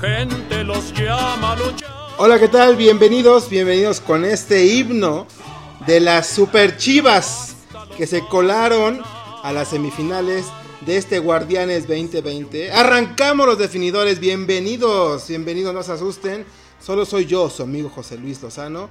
[0.00, 1.88] Gente los llama luchar.
[2.18, 2.76] Hola, ¿qué tal?
[2.76, 5.26] Bienvenidos, bienvenidos con este himno
[5.86, 7.56] de las Super Chivas
[7.96, 9.00] que se colaron
[9.42, 10.44] a las semifinales
[10.82, 12.72] de este Guardianes 2020.
[12.72, 16.44] Arrancamos los definidores, bienvenidos, bienvenidos, no se asusten.
[16.78, 18.90] Solo soy yo, su amigo José Luis Lozano,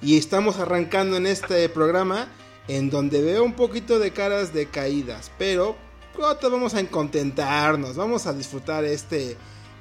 [0.00, 2.28] y estamos arrancando en este programa
[2.66, 5.76] en donde veo un poquito de caras de caídas, pero
[6.14, 9.36] pronto vamos a contentarnos, vamos a disfrutar este,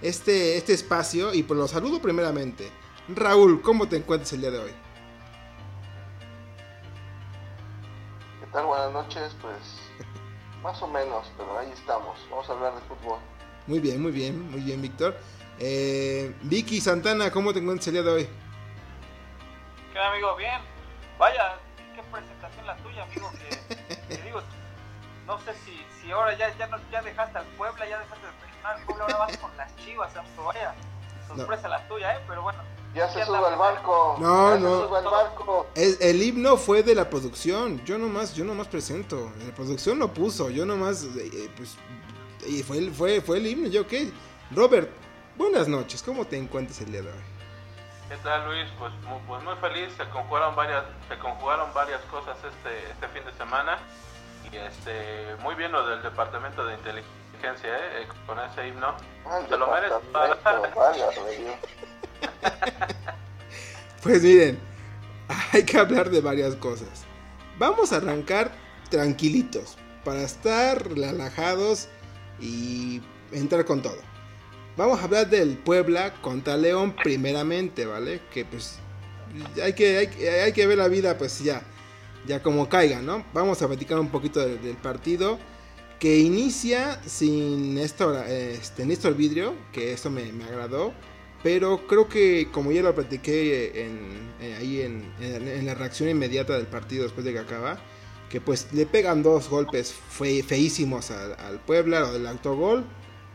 [0.07, 2.69] este, este espacio y pues lo saludo primeramente.
[3.09, 4.71] Raúl, ¿cómo te encuentras el día de hoy?
[8.39, 8.65] ¿Qué tal?
[8.67, 9.57] Buenas noches, pues
[10.61, 12.19] más o menos, pero ahí estamos.
[12.29, 13.19] Vamos a hablar de fútbol.
[13.65, 15.17] Muy bien, muy bien, muy bien, Víctor.
[15.57, 18.29] Eh, Vicky Santana, ¿cómo te encuentras el día de hoy?
[19.91, 20.35] ¿Qué amigo?
[20.35, 20.61] Bien.
[21.17, 21.57] Vaya,
[21.95, 23.31] qué presentación la tuya, amigo.
[24.07, 24.41] Que, digo,
[25.25, 28.44] no sé si, si ahora ya, ya, no, ya dejaste al Puebla, ya dejaste el
[28.65, 30.73] regional, Puebla ahora vas con las chivas, vaya.
[31.27, 32.19] Sorpresa la tuya, ¿eh?
[32.27, 32.59] Pero bueno.
[32.93, 34.15] Ya se sube al barco.
[34.19, 34.81] No, ya no.
[34.81, 35.67] Se sube al barco.
[35.75, 37.83] El, el, himno fue de la producción.
[37.83, 39.31] Yo nomás, yo nomás presento.
[39.45, 40.49] La producción lo puso.
[40.49, 41.77] Yo nomás, eh, pues,
[42.47, 43.67] y fue, fue, fue el himno.
[43.67, 44.11] ¿Yo qué?
[44.51, 44.89] Robert,
[45.35, 46.01] buenas noches.
[46.03, 47.23] ¿Cómo te encuentras el día de hoy?
[48.07, 48.67] ¿Qué tal Luis?
[48.77, 53.25] Pues muy, pues muy feliz, se conjugaron varias, se conjugaron varias cosas este, este fin
[53.25, 53.79] de semana
[54.51, 58.07] y este muy bien lo del departamento de inteligencia ¿eh?
[58.25, 58.95] con ese himno.
[59.49, 59.93] Se lo merece.
[59.95, 61.55] departamento, vaya, rey.
[64.03, 64.59] Pues miren,
[65.51, 67.05] hay que hablar de varias cosas.
[67.57, 68.51] Vamos a arrancar
[68.91, 71.87] tranquilitos para estar relajados
[72.39, 73.97] y entrar con todo.
[74.77, 78.21] Vamos a hablar del Puebla contra León primeramente, ¿vale?
[78.31, 78.77] Que pues
[79.63, 81.63] hay que, hay, que- hay que ver la vida pues ya,
[82.27, 83.25] ya como caiga, ¿no?
[83.33, 85.39] Vamos a platicar un poquito del, del partido
[86.05, 90.93] que inicia sin Néstor, este, Néstor Vidrio, que eso me, me agradó.
[91.41, 96.67] Pero creo que, como ya lo platiqué en, eh, ahí en, la reacción inmediata del
[96.67, 97.79] partido después de que acaba,
[98.29, 102.85] que pues le pegan dos golpes fe- feísimos al, Puebla, lo del autogol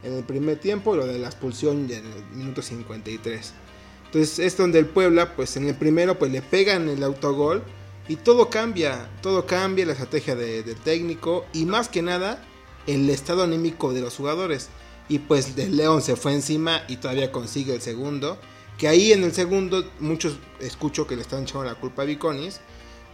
[0.04, 3.52] en el primer tiempo y lo de la expulsión en el minuto 53.
[4.06, 7.64] Entonces es donde el Puebla, pues en el primero, pues le pegan el autogol
[8.06, 12.46] y todo cambia, todo cambia, la estrategia de- del técnico y más que nada
[12.94, 14.68] el estado anímico de los jugadores.
[15.08, 18.38] Y pues el León se fue encima y todavía consigue el segundo.
[18.78, 22.60] Que ahí en el segundo muchos escucho que le están echando la culpa a Viconis.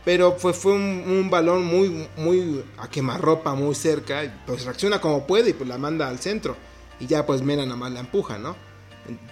[0.04, 4.42] Pero fue, fue un, balón muy, muy a quemarropa, muy cerca.
[4.47, 6.56] Pues reacciona como puede y pues la manda al centro.
[7.00, 8.54] Y ya pues Mena nada más la empuja, ¿no?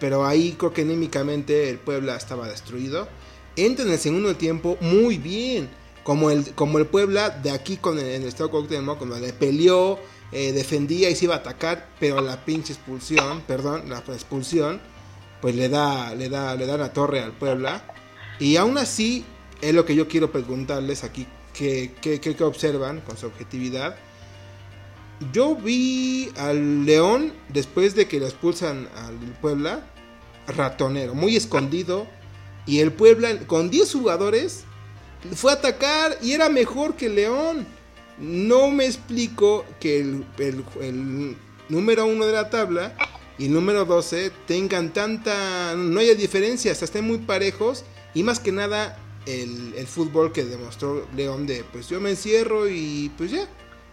[0.00, 3.08] Pero ahí creo que anímicamente el Puebla estaba destruido.
[3.56, 5.68] Entra en el segundo tiempo muy bien.
[6.02, 9.32] Como el, como el Puebla de aquí con el, en el estado Cuauhtémoc, cuando le
[9.32, 9.98] peleó,
[10.32, 14.80] eh, defendía y se iba a atacar, pero la pinche expulsión, perdón, la expulsión,
[15.40, 17.84] pues le da, le da, le da la torre al Puebla.
[18.38, 19.24] Y aún así,
[19.60, 23.96] es lo que yo quiero preguntarles aquí, que, que, que- observan con su objetividad.
[25.32, 29.86] Yo vi al León, después de que lo expulsan al Puebla,
[30.48, 32.06] ratonero, muy escondido.
[32.66, 34.64] Y el Puebla, con 10 jugadores,
[35.34, 37.66] fue a atacar y era mejor que León.
[38.18, 41.36] No me explico que el,
[41.68, 42.94] número uno de la tabla
[43.38, 45.74] y el número 12 tengan tanta...
[45.76, 47.84] No haya diferencias, estén muy parejos.
[48.14, 53.10] Y más que nada el, fútbol que demostró León de pues yo me encierro y
[53.16, 53.48] pues ya.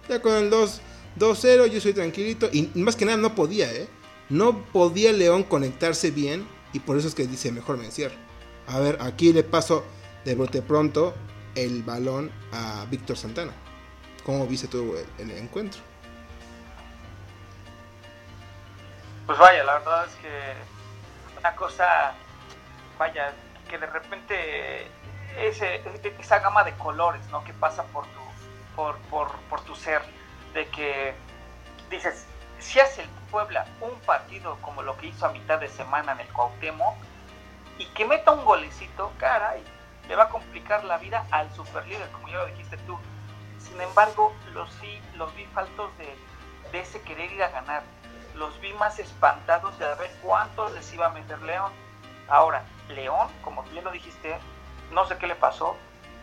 [0.10, 0.82] Ya con el 2
[1.20, 2.50] 2-0 yo soy tranquilito.
[2.52, 3.88] Y más que nada no podía, ¿eh?
[4.30, 8.16] No podía León conectarse bien y por eso es que dice mejor me encierro.
[8.68, 9.84] A ver, aquí le paso
[10.24, 11.14] de brote pronto
[11.56, 13.54] el balón a Víctor Santana.
[14.24, 15.82] ¿Cómo viste tú el, encuentro?
[19.26, 20.54] Pues vaya, la verdad es que
[21.40, 22.14] una cosa,
[23.00, 23.34] vaya,
[23.70, 24.88] que de repente
[25.38, 25.82] ese,
[26.20, 27.44] esa gama de colores, ¿no?
[27.44, 28.20] Que pasa por tu,
[28.76, 30.02] por, por, por tu ser,
[30.54, 31.14] de que
[31.90, 32.26] dices,
[32.60, 36.20] si hace el Puebla un partido como lo que hizo a mitad de semana en
[36.20, 36.96] el Cuauhtémoc
[37.78, 39.64] y que meta un golecito, caray,
[40.08, 43.00] le va a complicar la vida al superlíder, como ya lo dijiste tú.
[43.72, 46.16] Sin embargo, los sí, los vi faltos de,
[46.72, 47.84] de ese querer ir a ganar.
[48.36, 51.72] Los vi más espantados de a ver cuántos les iba a meter León.
[52.28, 54.38] Ahora, León, como ya lo dijiste,
[54.92, 55.76] no sé qué le pasó,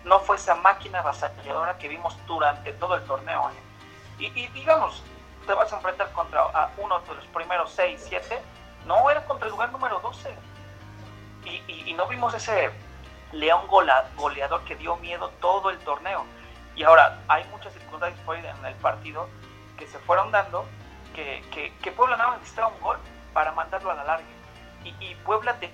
[0.04, 3.50] no fue esa máquina avasalladora que vimos durante todo el torneo.
[3.50, 3.54] ¿eh?
[4.18, 5.02] Y, y, digamos,
[5.46, 8.42] te vas a enfrentar contra a uno de los primeros 6, 7,
[8.86, 10.34] no, era contra el lugar número 12.
[11.44, 12.70] Y, no vimos ese
[13.32, 16.24] León goleador que dio miedo todo el torneo.
[16.78, 19.28] Y ahora, hay muchas circunstancias por en el partido
[19.76, 20.64] que se fueron dando
[21.14, 21.42] que,
[21.82, 22.96] que, Puebla nada más necesitaba un gol
[23.32, 24.26] para mandarlo a la larga.
[24.84, 25.70] y, Puebla te,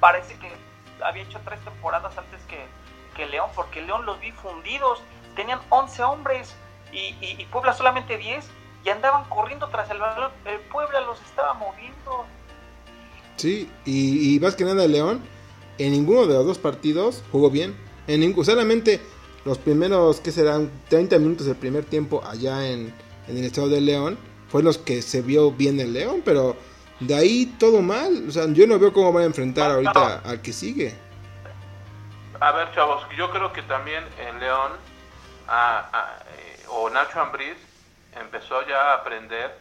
[0.00, 0.50] parece que
[1.04, 2.64] había hecho tres temporadas antes que,
[3.14, 5.02] que León, porque León los vi fundidos,
[5.36, 6.54] tenían 11 hombres
[6.90, 8.48] y, y, Puebla solamente 10
[8.84, 12.24] y andaban corriendo tras el balón, el Puebla los estaba moviendo.
[13.36, 15.22] Sí, y, y más que nada León,
[15.76, 17.76] en ninguno de los dos partidos jugó bien,
[18.06, 19.00] en ningún, solamente
[19.44, 22.94] los primeros, que serán 30 minutos del primer tiempo allá en,
[23.28, 24.18] en el estado de León,
[24.48, 26.56] fue los que se vio bien el León, pero
[27.00, 28.24] de ahí todo mal.
[28.28, 30.94] O sea, yo no veo cómo van a enfrentar ahorita al que sigue.
[32.40, 34.72] A ver, chavos, yo creo que también en León
[35.48, 37.56] eh, o Nacho Ambriz
[38.12, 39.58] empezó ya a aprender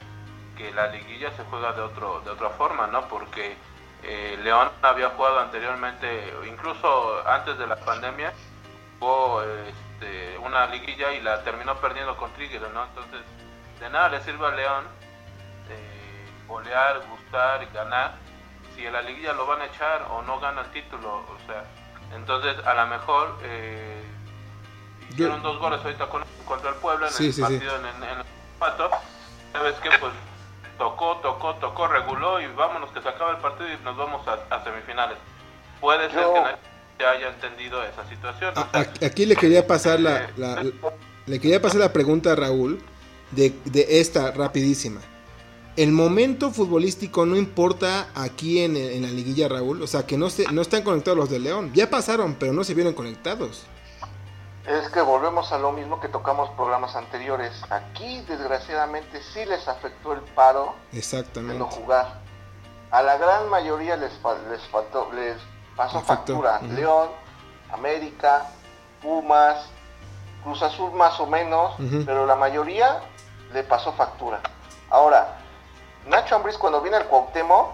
[0.57, 3.07] que la liguilla se juega de otro de otra forma, ¿no?
[3.07, 3.55] Porque
[4.03, 8.33] eh, León había jugado anteriormente, incluso antes de la pandemia,
[9.03, 12.85] jugó este, una liguilla y la terminó perdiendo con Trigger, ¿no?
[12.85, 13.21] Entonces,
[13.79, 14.85] de nada le sirve a León
[15.69, 18.13] eh, golear, gustar, ganar,
[18.75, 21.65] si en la liguilla lo van a echar o no gana el título, o sea,
[22.15, 24.03] entonces a lo mejor eh,
[25.09, 28.25] hicieron dos goles ahorita contra el pueblo en el partido en, el
[28.57, 28.89] pato,
[29.51, 30.13] sabes qué, pues
[30.77, 34.63] tocó, tocó, tocó, reguló y vámonos que se acaba el partido y nos vamos a,
[34.63, 35.17] semifinales.
[35.81, 38.53] Puede ser que nadie haya entendido esa situación.
[38.73, 40.29] aquí le quería pasar la,
[41.25, 42.81] le quería pasar la pregunta a Raúl
[43.31, 45.01] de, de esta rapidísima.
[45.75, 49.81] El momento futbolístico no importa aquí en, en, la liguilla, Raúl.
[49.81, 51.71] O sea, que no, se, no están conectados los de León.
[51.73, 53.65] Ya pasaron, pero no se vieron conectados.
[54.67, 57.51] Es que volvemos a lo mismo que tocamos programas anteriores.
[57.71, 61.53] Aquí, desgraciadamente, sí les afectó el paro Exactamente.
[61.53, 62.21] de no jugar.
[62.91, 64.13] A la gran mayoría les,
[64.51, 65.37] les, faltó, les
[65.75, 66.59] pasó factura.
[66.61, 67.09] León,
[67.71, 68.45] América,
[69.01, 69.65] Pumas,
[70.43, 71.75] Cruz Azul más o menos,
[72.05, 72.99] pero la mayoría
[73.53, 74.39] le pasó factura.
[74.89, 75.37] Ahora,
[76.05, 77.71] Nacho Ambriz cuando viene al Cuauhtémoc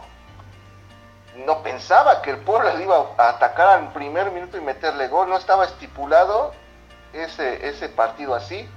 [1.46, 5.30] no pensaba que el pueblo le iba a atacar al primer minuto y meterle gol,
[5.30, 6.54] no estaba estipulado
[7.14, 8.70] ese, ese partido así.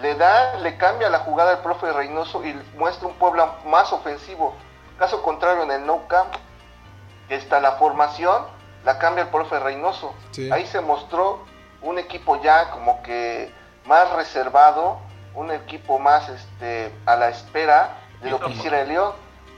[0.00, 4.54] Le da, le cambia la jugada al profe Reynoso y muestra un pueblo más ofensivo.
[4.98, 6.34] Caso contrario en el No Camp,
[7.28, 8.42] que está la formación,
[8.84, 10.14] la cambia el profe Reynoso.
[10.50, 11.44] Ahí se mostró
[11.82, 13.52] un equipo ya como que
[13.86, 14.98] más reservado,
[15.34, 19.12] un equipo más este, a la espera de lo que hiciera el León.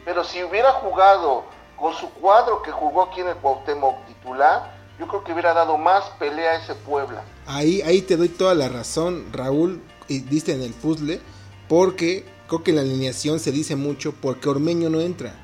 [0.05, 1.45] Pero si hubiera jugado
[1.77, 5.79] con su cuadro que jugó aquí en el Cuauhtémoc titular, yo creo que hubiera dado
[5.79, 7.23] más pelea a ese Puebla.
[7.47, 11.21] Ahí, ahí te doy toda la razón, Raúl, y diste en el puzzle,
[11.69, 15.35] porque creo que en la alineación se dice mucho porque Ormeño no entra.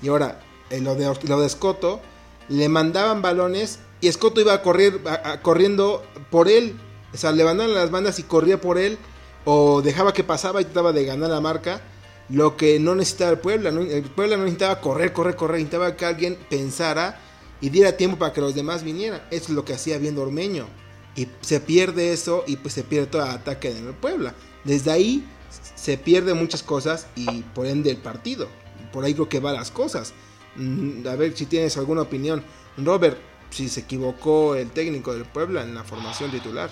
[0.00, 0.40] Y ahora,
[0.72, 2.00] en lo de, lo de Escoto,
[2.48, 5.00] le mandaban balones y Escoto iba a correr,
[5.42, 6.76] corriendo por él.
[7.14, 8.98] O sea, le mandaban las bandas y corría por él,
[9.44, 11.82] o dejaba que pasaba y trataba de ganar la marca
[12.28, 13.68] lo que no necesitaba el Puebla.
[13.68, 15.58] El Puebla no necesitaba correr, correr, correr.
[15.58, 17.20] Necesitaba que alguien pensara
[17.60, 19.22] y diera tiempo para que los demás vinieran.
[19.30, 20.66] Eso es lo que hacía viendo Ormeño.
[21.14, 24.34] Y se pierde eso y pues se pierde todo el ataque de el Puebla.
[24.64, 25.28] Desde ahí
[25.74, 28.48] se pierden muchas cosas y por ende el partido.
[28.92, 30.14] Por ahí creo que van las cosas.
[30.56, 32.44] Mm, a ver si tienes alguna opinión.
[32.76, 33.18] Robert,
[33.50, 36.70] si se equivocó el técnico del Puebla en la formación titular.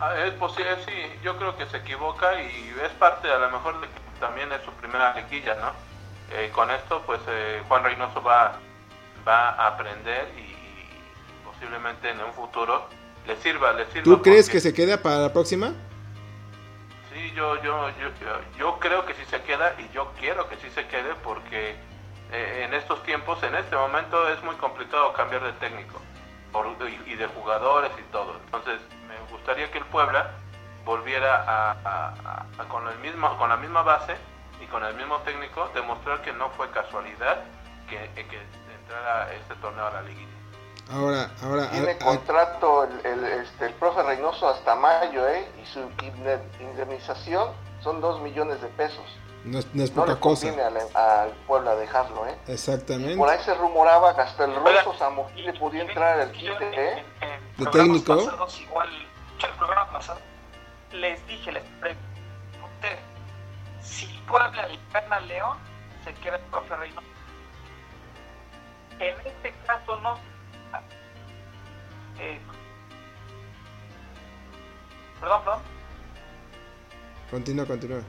[0.00, 3.80] Ah, es posible, sí, yo creo que se equivoca y es parte a lo mejor
[3.80, 3.86] de
[4.18, 5.72] también es su primera liguilla, ¿no?
[6.36, 8.58] Eh, con esto, pues eh, Juan Reynoso va,
[9.26, 10.52] va a aprender y,
[11.44, 12.88] posiblemente en un futuro
[13.26, 14.04] le sirva, le sirva.
[14.04, 15.74] ¿Tú crees que se queda para la próxima?
[17.12, 18.08] Sí, yo, yo, yo,
[18.56, 21.76] yo creo que sí se queda y yo quiero que sí se quede porque
[22.32, 26.00] eh, en estos tiempos, en este momento es muy complicado cambiar de técnico
[27.06, 28.36] y, de jugadores y todo.
[28.44, 30.32] Entonces, me gustaría que el Puebla
[30.84, 34.16] volviera a, con, el mismo, con la misma base
[34.62, 37.42] y con el mismo técnico demostrar que no fue casualidad
[37.88, 38.40] que, que
[38.80, 40.28] entrara este torneo a la liguilla.
[40.90, 45.48] Ahora, ahora, Tiene contrato el, este, el profe Reynoso hasta mayo, ¿eh?
[45.62, 45.80] Y su
[46.60, 47.50] indemnización
[47.82, 49.04] son dos millones de pesos.
[49.44, 50.48] No es, no es poca cosa.
[50.94, 52.36] al Puebla dejarlo, ¿eh?
[52.46, 53.16] Exactamente.
[53.16, 57.04] por ahí se rumoraba que hasta el ruso Samoji le podía entrar al quite, ¿eh?
[57.58, 58.20] De técnico.
[58.60, 58.88] igual,
[59.42, 60.20] el programa pasado
[60.92, 62.98] les dije, les pregunté,
[63.80, 65.58] si Puebla le gana a León,
[66.04, 67.06] se queda el profe Reynoso.
[68.98, 70.18] En este caso no.
[72.18, 72.40] Eh,
[75.20, 75.62] perdón, perdón.
[77.30, 78.02] Continúa, continúa.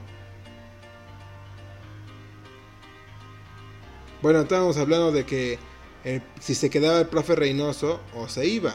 [4.24, 5.58] Bueno, estábamos hablando de que
[6.02, 8.74] eh, si se quedaba el profe Reynoso o se iba.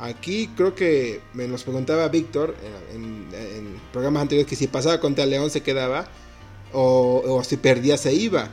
[0.00, 2.56] Aquí creo que me nos preguntaba Víctor
[2.92, 3.28] en,
[3.92, 6.08] programas anteriores que si pasaba contra León se quedaba
[6.72, 8.50] o, si perdía se iba.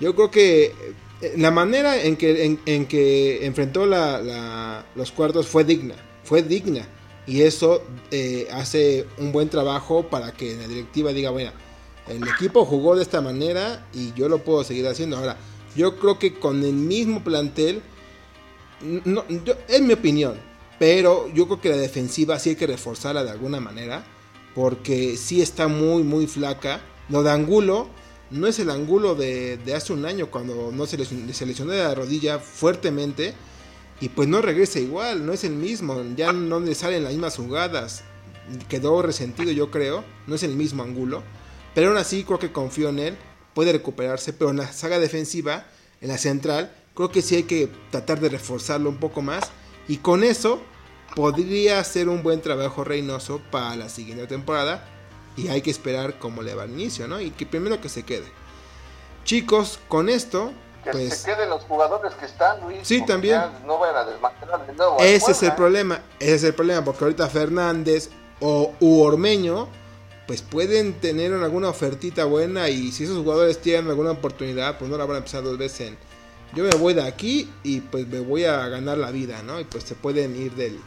[0.00, 0.72] Yo creo que
[1.20, 6.88] eh, la manera en que, en, que enfrentó los cuartos fue digna, fue digna.
[7.26, 11.52] Y eso eh, hace un buen trabajo para que la directiva diga, bueno,
[12.08, 15.18] el equipo jugó de esta manera y yo lo puedo seguir haciendo.
[15.18, 15.36] Ahora,
[15.76, 17.82] yo creo que con el mismo plantel,
[18.80, 20.34] no, mi opinión,
[20.78, 24.04] pero yo creo que la defensiva sí hay que reforzarla de alguna manera,
[24.54, 26.80] porque sí está muy, muy flaca.
[27.08, 27.88] Lo de Angulo
[28.30, 31.94] no es el Angulo de, hace un año cuando no se, se lesionó de la
[31.94, 33.34] rodilla fuertemente
[34.00, 37.36] y pues no regresa igual, no es el mismo, ya no le salen las mismas
[37.36, 38.02] jugadas.
[38.68, 41.22] Quedó resentido yo creo, no es el mismo Angulo,
[41.74, 43.16] pero aún así creo que confío en él,
[43.56, 45.64] puede recuperarse, pero en la saga defensiva,
[46.02, 49.50] en la central, creo que sí hay que tratar de reforzarlo un poco más
[49.88, 50.60] y con eso
[51.14, 54.84] podría ser un buen trabajo Reynoso para la siguiente temporada
[55.38, 57.18] y hay que esperar cómo le va al inicio, ¿no?
[57.18, 58.26] Y que primero que se quede.
[59.24, 60.52] Chicos, con esto
[60.84, 62.80] que pues, se queden los jugadores que están, Luis.
[62.82, 63.40] Sí, también.
[63.64, 64.98] No vayan a desmantelar de nuevo.
[65.00, 69.66] Ese es el problema, ese es el problema, porque ahorita Fernández o u Ormeño,
[70.26, 74.98] pues pueden tener alguna ofertita buena y si esos jugadores tienen alguna oportunidad, pues no
[74.98, 75.96] la van a empezar dos veces en,
[76.54, 79.60] yo me voy de aquí y pues me voy a ganar la vida, ¿no?
[79.60, 80.78] Y pues se pueden ir del,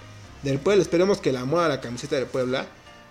[0.43, 0.81] del pueblo.
[0.81, 2.67] Esperemos que la moda la camiseta del Puebla,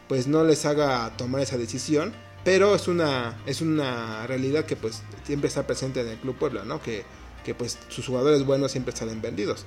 [0.08, 2.12] pues no les haga tomar esa decisión
[2.44, 6.64] pero es una, es una realidad que pues siempre está presente en el Club Puebla,
[6.64, 6.80] ¿no?
[6.80, 7.04] Que,
[7.44, 9.66] que pues sus jugadores buenos siempre salen vendidos.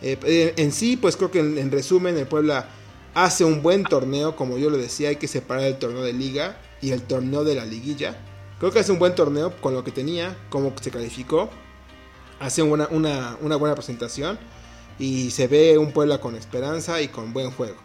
[0.00, 2.68] Eh, en sí, pues creo que en, resumen el Puebla
[3.14, 6.60] hace un buen torneo, como yo lo decía, hay que separar el torneo de liga
[6.80, 8.16] y el torneo de la liguilla.
[8.58, 11.50] Creo que hace un buen torneo con lo que tenía, como se calificó,
[12.40, 14.38] hace una, una, buena presentación
[14.98, 17.76] y se ve un Puebla con esperanza y con buen juego.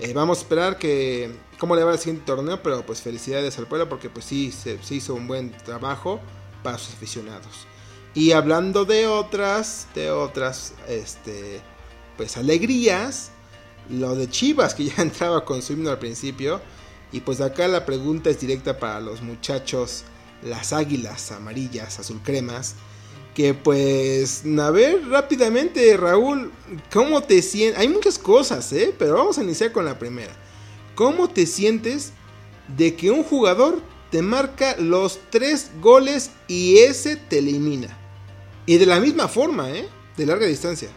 [0.00, 3.66] Eh, vamos a esperar que cómo le va el siguiente torneo, pero pues felicidades al
[3.66, 6.20] pueblo porque pues sí se, hizo un buen trabajo
[6.62, 7.66] para sus aficionados.
[8.14, 11.60] Y hablando de otras, de otras, este,
[12.16, 13.32] pues alegrías,
[13.90, 16.60] lo de Chivas que ya entraba con su himno al principio.
[17.10, 20.04] Y pues acá la pregunta es directa para los muchachos,
[20.42, 22.74] las águilas amarillas, azul cremas
[23.38, 26.50] que pues, a ver rápidamente, Raúl,
[26.92, 27.78] ¿cómo te sientes?
[27.78, 28.92] Hay muchas cosas, ¿eh?
[28.98, 30.32] Pero vamos a iniciar con la primera.
[30.96, 32.10] ¿Cómo te sientes
[32.76, 33.80] de que un jugador
[34.10, 37.96] te marca los tres goles y ese te elimina?
[38.66, 39.88] Y de la misma forma, ¿eh?
[40.16, 40.88] De larga distancia.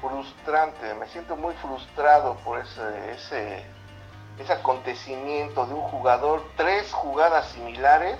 [0.00, 3.64] Frustrante, me siento muy frustrado por ese, ese,
[4.38, 8.18] ese acontecimiento de un jugador, tres jugadas similares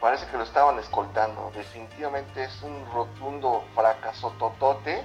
[0.00, 1.50] parece que lo estaban escoltando.
[1.54, 5.02] Definitivamente es un rotundo fracaso totote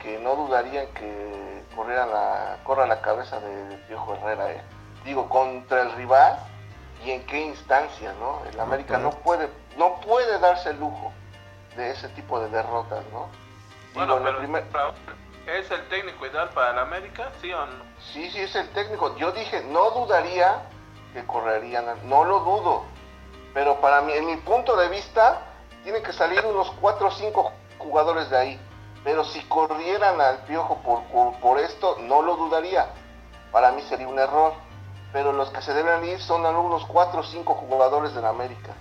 [0.00, 4.52] que no dudaría que corriera la, corra la cabeza de, Piojo Herrera.
[4.52, 4.62] Eh.
[5.04, 6.38] Digo, contra el rival
[7.04, 8.42] y en qué instancia, ¿no?
[8.50, 11.12] El América no puede, no puede darse el lujo
[11.76, 13.28] de ese tipo de derrotas, ¿no?
[13.96, 14.94] Bueno, pero
[15.46, 17.84] ¿es el técnico ideal para el América, sí o no?
[18.12, 19.16] Sí, sí, es el técnico.
[19.16, 20.62] Yo dije, no dudaría
[21.12, 22.96] que correrían, no lo dudo
[23.56, 25.40] pero para mí, en mi punto de vista,
[25.82, 28.60] tienen que salir unos 4 o 5 jugadores de ahí.
[29.02, 32.90] Pero si corrieran al Piojo por, por, esto, no lo dudaría.
[33.50, 34.52] Para mí sería un error.
[35.10, 38.74] Pero los que se deben ir son algunos 4 o 5 jugadores de la América.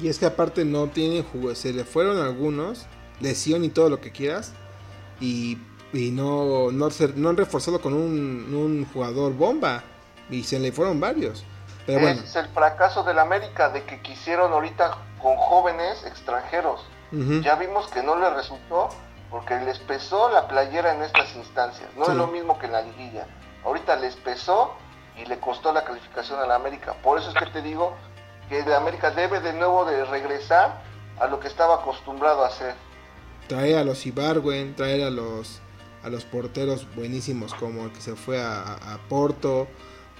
[0.00, 2.88] Y es que aparte no tienen jugadores, se le fueron algunos,
[3.22, 4.52] lesión y todo lo que quieras.
[5.20, 5.58] Y,
[5.94, 9.82] no, no, no han reforzado con un, un jugador bomba.
[10.30, 11.44] Y se le fueron varios.
[11.86, 16.84] Es el fracaso del América de que quisieron ahorita con jóvenes extranjeros.
[17.42, 18.88] Ya vimos que no les resultó
[19.30, 21.90] porque les pesó la playera en estas instancias.
[21.94, 23.26] No es lo mismo que en la liguilla.
[23.64, 24.72] Ahorita les pesó
[25.18, 26.94] y le costó la calificación a la América.
[27.02, 27.94] Por eso es que te digo
[28.48, 30.82] que el América debe de nuevo de regresar
[31.20, 32.74] a lo que estaba acostumbrado a hacer.
[33.48, 35.60] Traer a los Ibargüen, traer a los
[36.02, 39.68] a los porteros buenísimos como el que se fue a, a Porto,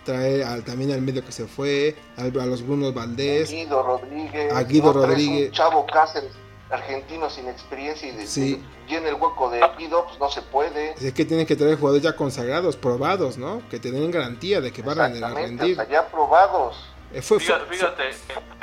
[0.04, 4.52] traer al, también al medio que se fue, a, los Bruno Valdés, a Guido Rodríguez,
[4.52, 6.32] a Guido Rodríguez, un chavo Cáceres,
[6.70, 8.62] argentino sin experiencia y de, sí.
[8.88, 10.94] llena el hueco de Guido, pues no se puede.
[11.00, 13.62] Es que tienen que tener jugadores ya consagrados, probados, ¿no?
[13.68, 15.76] Que tienen garantía de que van a rendir.
[15.90, 16.88] ya probados.
[17.12, 18.10] Eh, fíjate,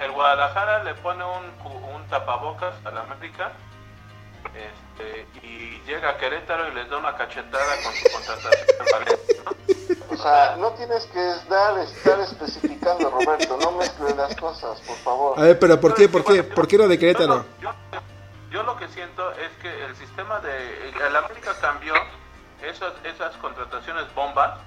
[0.03, 3.53] el Guadalajara le pone un, un tapabocas a la América
[4.55, 9.19] este, y llega a Querétaro y les da una cachetada con su contratación
[10.09, 11.19] O sea, no tienes que
[11.49, 15.39] dar, estar especificando, Roberto, no mezcles las cosas, por favor.
[15.39, 17.45] A ver, pero ¿por qué, por qué, por qué lo de Querétaro?
[18.51, 20.89] Yo, lo que siento es que el sistema de...
[20.89, 21.93] El América cambió
[22.61, 24.59] esas, esas contrataciones bombas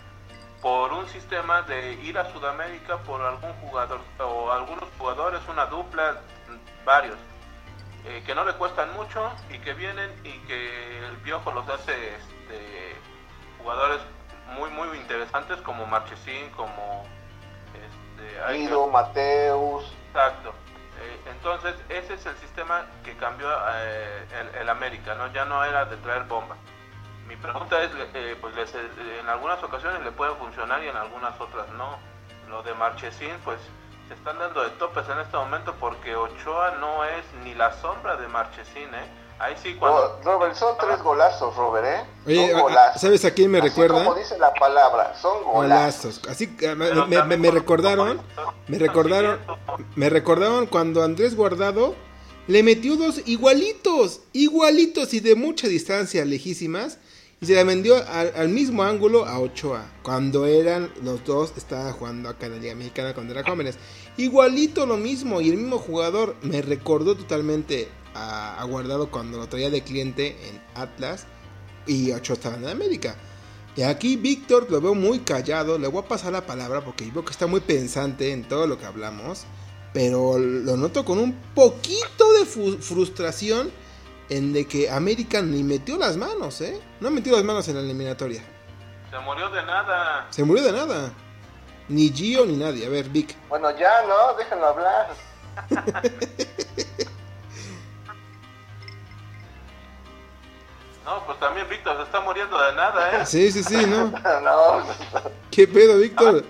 [0.60, 6.20] por un sistema de ir a Sudamérica por algún jugador o algunos jugadores, una dupla,
[6.84, 7.16] varios
[8.04, 12.16] eh, que no le cuestan mucho y que vienen y que el Piojo los hace
[12.16, 12.96] este,
[13.58, 14.00] jugadores
[14.56, 17.06] muy muy interesantes como Marchesín, como
[17.74, 19.92] este, Mateus.
[20.08, 20.52] Exacto.
[21.00, 24.26] Eh, entonces ese es el sistema que cambió eh,
[24.60, 25.32] el, América, ¿no?
[25.32, 26.56] Ya no era de traer bomba.
[27.26, 31.68] Mi pregunta es, eh, pues en algunas ocasiones le puede funcionar y en algunas otras
[31.70, 31.98] no.
[32.48, 33.58] Lo de Marchesín, pues
[34.12, 38.16] se están dando de topes en este momento porque Ochoa no es ni la sombra
[38.18, 39.08] de Marchesín, ¿eh?
[39.38, 40.20] Ahí sí, cuando...
[40.22, 42.04] Robert, son tres golazos, Robert, ¿eh?
[42.26, 43.00] Oye, golazos.
[43.00, 44.04] ¿sabes a quién me recuerda?
[44.04, 46.20] como dice la palabra, son golazos.
[46.28, 46.54] Así,
[47.08, 48.20] me, me, recordaron,
[48.68, 49.40] me recordaron,
[49.96, 51.94] me recordaron cuando Andrés Guardado
[52.48, 56.98] le metió dos igualitos, igualitos y de mucha distancia, lejísimas,
[57.42, 62.28] y se la vendió al, mismo ángulo a Ochoa, cuando eran los dos, estaban jugando
[62.28, 63.78] acá en la Liga Mexicana cuando eran jóvenes.
[64.16, 69.70] Igualito lo mismo, y el mismo jugador me recordó totalmente a, Guardado cuando lo traía
[69.70, 71.26] de cliente en Atlas
[71.86, 73.16] y Ochoa estaba en América.
[73.74, 77.24] Y aquí Víctor lo veo muy callado, le voy a pasar la palabra porque veo
[77.24, 79.44] que está muy pensante en todo lo que hablamos,
[79.94, 83.70] pero lo noto con un poquito de frustración
[84.28, 86.80] en de que América ni metió las manos, ¿eh?
[87.00, 88.42] No metió las manos en la eliminatoria.
[89.10, 90.26] Se murió de nada.
[90.30, 91.12] Se murió de nada.
[91.92, 92.86] Ni Gio ni nadie.
[92.86, 93.36] A ver, Vic.
[93.50, 94.32] Bueno, ya, ¿no?
[94.34, 95.08] Déjenlo hablar.
[101.04, 103.26] no, pues también Víctor se está muriendo de nada, ¿eh?
[103.26, 104.06] Sí, sí, sí, ¿no?
[104.40, 104.86] no.
[105.50, 106.46] ¿Qué pedo, Víctor?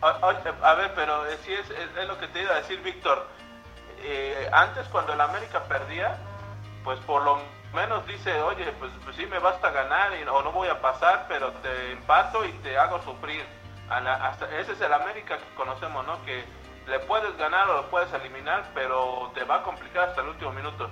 [0.00, 3.26] A, ver, pero eh, sí es, es, lo que te iba a decir, Víctor.
[4.00, 6.16] Eh, antes, cuando el América perdía,
[6.82, 7.42] pues por lo
[7.74, 11.26] menos dice, oye, pues, pues sí me basta ganar y, o no voy a pasar,
[11.28, 13.44] pero te empato y te hago sufrir.
[14.60, 16.22] Ese es el América que conocemos, ¿no?
[16.24, 16.44] Que
[16.86, 20.52] le puedes ganar o lo puedes eliminar, pero te va a complicar hasta el último
[20.52, 20.90] minuto.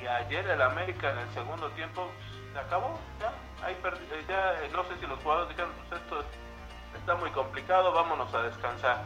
[0.00, 2.10] Y ayer el América en el segundo tiempo
[2.52, 3.32] se acabó, ya,
[3.66, 3.76] ahí
[4.28, 6.24] ya no sé si los jugadores dijeron, pues esto
[6.96, 9.02] está muy complicado, vámonos a descansar.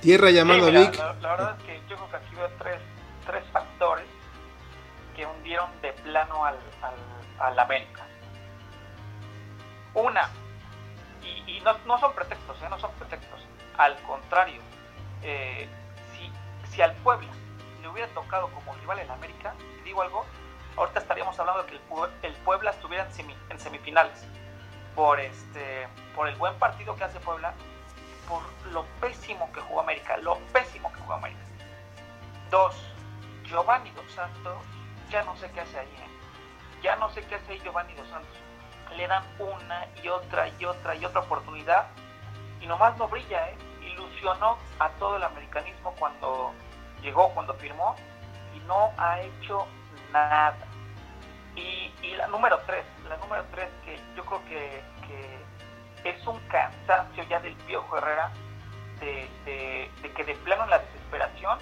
[0.00, 0.96] Tierra llamando Vic.
[0.96, 2.80] La, verdad es que yo creo que aquí veo tres,
[3.26, 4.05] tres factores
[5.16, 6.58] que hundieron de plano al,
[7.40, 8.04] al, América.
[9.94, 10.28] Una,
[11.22, 12.66] y, no, no, son pretextos, ¿eh?
[12.68, 13.40] no son pretextos.
[13.78, 14.60] Al contrario,
[15.22, 15.66] eh,
[16.12, 16.30] si,
[16.70, 17.32] si al Puebla
[17.80, 20.26] le hubiera tocado como rival en América, digo algo,
[20.76, 24.24] ahorita estaríamos hablando de que el, Puebla estuviera en, en semifinales.
[24.94, 27.52] Por, este, por el buen partido que hace Puebla
[28.26, 31.40] por lo pésimo que jugó América, lo pésimo que jugó América.
[32.50, 32.74] Dos,
[33.44, 34.56] Giovanni Dos Santos,
[35.10, 36.80] ya no sé qué hace ahí, ¿eh?
[36.82, 38.36] ya no sé qué hace ahí Giovanni Dos Santos.
[38.96, 41.86] Le dan una y otra y otra y otra oportunidad
[42.60, 43.56] y nomás no brilla, ¿eh?
[43.82, 46.52] ilusionó a todo el americanismo cuando
[47.02, 47.96] llegó, cuando firmó
[48.54, 49.66] y no ha hecho
[50.12, 50.56] nada.
[51.54, 54.82] Y, la número tres, la número tres que yo creo que
[56.08, 58.30] es un cansancio ya del Piojo Herrera
[59.00, 61.58] de, que de plano en la desesperación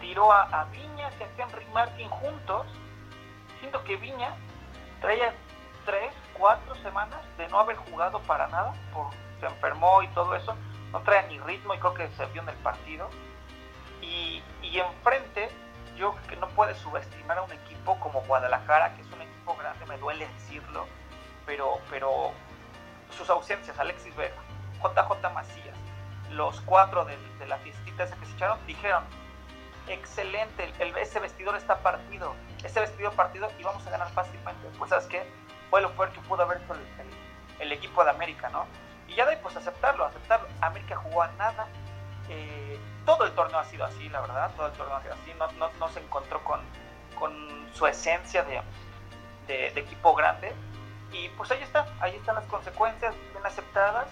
[0.00, 2.66] tiró a, Viña y a Henry Martin juntos,
[3.60, 4.34] siendo que Viña
[5.00, 5.34] traía
[5.84, 10.56] tres, cuatro semanas de no haber jugado para nada, por, se enfermó y todo eso,
[10.92, 13.08] no traía ni ritmo y creo que se vio en el partido.
[14.00, 15.50] Y, y enfrente,
[15.96, 19.56] yo creo que no puede subestimar a un equipo como Guadalajara, que es un equipo
[19.56, 20.86] grande, me duele decirlo,
[21.44, 22.32] pero, pero
[23.16, 24.36] sus ausencias, Alexis Vega,
[24.82, 25.76] JJ Macías,
[26.30, 29.04] los cuatro de, la fiestita esa que se echaron, dijeron,
[29.88, 34.68] excelente, el, ese vestidor está partido, ese vestidor partido y vamos a ganar fácilmente.
[34.78, 35.22] Pues sabes qué,
[35.70, 36.74] fue lo peor que pudo haber hecho
[37.60, 38.66] el, equipo de América, ¿no?
[39.06, 40.48] Y ya de ahí pues aceptarlo, aceptarlo.
[40.60, 41.66] América jugó a nada.
[42.28, 45.32] Eh, todo el torneo ha sido así, la verdad, todo el torneo ha sido así,
[45.38, 46.60] no, no, se encontró con,
[47.18, 48.60] con su esencia de,
[49.46, 50.52] de equipo grande
[51.12, 54.08] y pues ahí está, ahí están las consecuencias bien aceptadas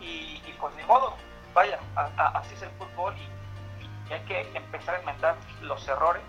[0.00, 1.14] y, pues ni modo,
[1.52, 1.78] vaya,
[2.34, 3.28] así es el fútbol y,
[4.14, 6.22] hay que empezar a enmendar los errores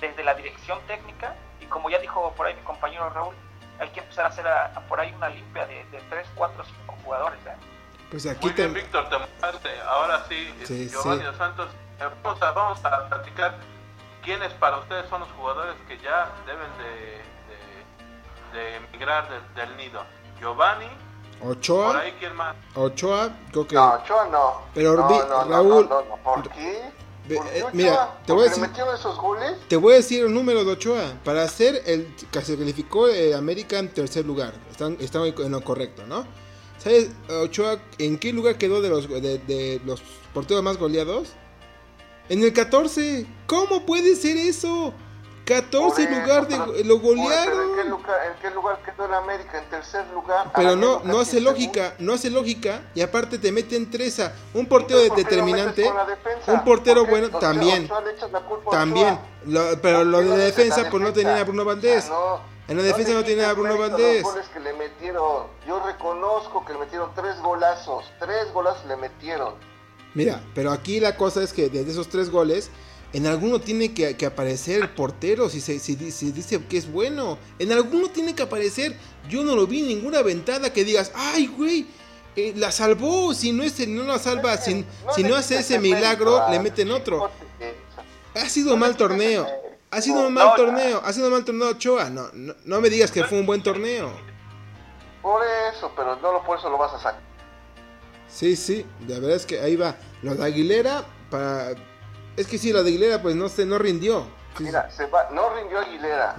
[0.00, 3.34] desde la dirección técnica y como ya dijo por ahí mi compañero Raúl,
[3.78, 4.46] hay que empezar a hacer
[4.88, 7.38] por ahí una limpia de, de 3, 4, 5 jugadores.
[7.46, 7.54] ¿eh?
[8.10, 9.80] Pues aquí Muy bien, Víctor, te.
[9.82, 11.68] Ahora sí, sí Giovanni Santos,
[12.00, 13.54] eh, vamos a, vamos a platicar
[14.22, 17.28] quiénes para ustedes son los jugadores que ya deben de
[18.52, 20.02] de emigrar del nido.
[20.40, 20.88] Giovanni.
[21.40, 21.92] Ochoa.
[21.92, 22.56] Por ahí, ¿quién más?
[22.74, 23.74] Ochoa, creo que.
[23.74, 24.62] No, Ochoa no.
[24.74, 25.88] Pero no, Raúl.
[25.88, 26.90] No, ¿Por qué?
[27.30, 28.64] Eh, mira, te voy a decir.
[28.94, 29.52] esos goles?
[29.68, 31.14] Te voy a decir el número de Ochoa.
[31.24, 34.54] Para hacer el que se calificó eh, América en tercer lugar.
[34.70, 36.26] Están, están en lo correcto, ¿no?
[36.78, 41.30] ¿Sabes, Ochoa, en qué lugar quedó de los, de, de los porteros más goleados?
[42.28, 43.26] En el 14.
[43.46, 44.94] ¿Cómo puede ser eso?
[45.48, 47.88] 14 Por eso, lugar de lo Pero ¿En qué, golearon.
[47.90, 49.58] lugar, ¿En qué lugar quedó en América?
[49.58, 50.52] En tercer lugar.
[50.54, 54.32] Pero no, no hace en lógica, no hace lógica y aparte te meten tres a
[54.54, 56.52] un portero Entonces, ¿por qué lo determinante, defensa?
[56.52, 57.88] un portero bueno también,
[58.70, 62.06] también, lo- pero lo ¿Por de la defensa pues no tenía a Bruno Valdés.
[62.06, 62.58] Ah, no.
[62.68, 64.22] En la defensa no le tenía a Bruno Valdés.
[64.22, 65.44] Los que le metieron.
[65.66, 68.04] Yo reconozco que le metieron tres golazos.
[68.20, 69.54] Tres golazos le metieron.
[70.14, 72.70] Mira, pero aquí la cosa es que desde esos tres goles,
[73.12, 76.76] en alguno tiene que, que aparecer el portero si se si, di- si dice que
[76.76, 77.38] es bueno.
[77.58, 78.96] En alguno tiene que aparecer.
[79.28, 81.86] Yo no lo vi en ninguna ventada que digas, ay, güey,
[82.36, 83.32] eh, la salvó.
[83.34, 86.60] Si no, es, no la salva, si, si le no hace ese milagro, a le
[86.60, 87.30] meten otro.
[88.34, 89.46] Ha sido un mal torneo.
[89.90, 91.00] Ha sido un mal torneo.
[91.02, 92.10] Ha sido un mal torneo Ochoa.
[92.10, 94.12] No, no, no me digas que fue un buen torneo.
[95.22, 95.42] Por
[95.74, 97.20] eso, pero no lo- por eso lo vas a sacar.
[98.28, 99.96] Sí, sí, la verdad es que ahí va.
[100.22, 101.74] Lo de Aguilera, para...
[102.38, 104.26] es que sí, lo de Aguilera pues no se no rindió.
[104.56, 106.34] Sí, Mira, se va, no rindió Aguilera.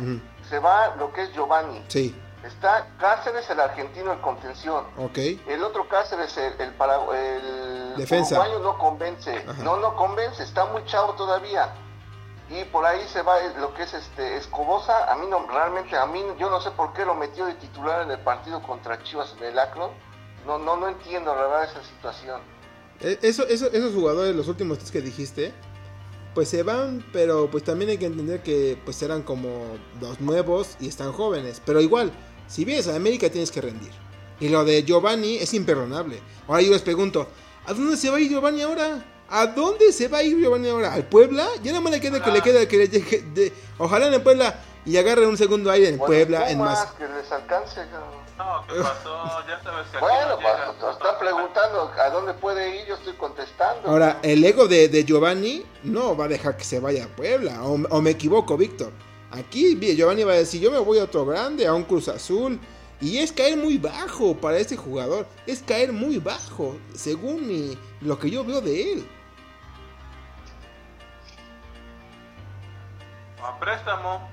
[0.50, 1.84] Se va lo que es Giovanni.
[1.88, 4.86] Sí, Está Cáceres, el argentino, el contención.
[4.98, 5.18] ok.
[5.48, 8.40] El otro Cáceres, el, el, para- el Defensa.
[8.40, 9.44] uruguayo no convence.
[9.48, 9.62] Ajá.
[9.62, 11.74] No, no convence, está muy chavo todavía.
[12.50, 15.12] Y por ahí se va lo que es este Escobosa.
[15.12, 18.02] A mí no, realmente, a mí, yo no sé por qué lo metió de titular
[18.04, 19.56] en el partido contra Chivas en el.
[20.48, 22.42] No, no, no entiendo la verdad esa situación.
[23.02, 25.54] E- Eso, eso, esos jugadores, los últimos tres que dijiste,
[26.34, 30.76] pues se van, pero pues también hay que entender que pues eran como los nuevos
[30.80, 31.62] y están jóvenes.
[31.66, 32.12] Pero igual,
[32.48, 33.92] si vienes a América tienes que rendir.
[34.40, 36.20] Y lo de Giovanni es imperdonable.
[36.48, 37.28] Ahora yo les pregunto,
[37.66, 39.06] ¿a dónde se va a ir Giovanni ahora?
[39.32, 40.94] ¿A dónde se va a ir Giovanni ahora?
[40.94, 41.48] ¿Al Puebla?
[41.62, 44.22] Ya nada más le queda que le queda que le llegue de- Ojalá en el
[44.24, 46.86] Puebla y agarre un segundo aire en Bueno, Puebla, en más.
[46.94, 47.76] que les alcance.
[47.92, 48.29] cabrón.
[48.40, 49.46] No, ¿qué pasó?
[49.48, 51.20] Ya sabes que Bueno, no pues llega.
[51.20, 53.90] preguntando a dónde puede ir, yo estoy contestando.
[53.90, 57.62] Ahora, el ego de, de Giovanni no va a dejar que se vaya a Puebla.
[57.64, 58.92] O, o me equivoco, Víctor.
[59.32, 62.60] Aquí Giovanni va a decir, yo me voy a otro grande, a un Cruz Azul.
[63.02, 65.26] Y es caer muy bajo para este jugador.
[65.46, 69.10] Es caer muy bajo, según mi- lo que yo veo de él.
[73.42, 74.28] A préstamo.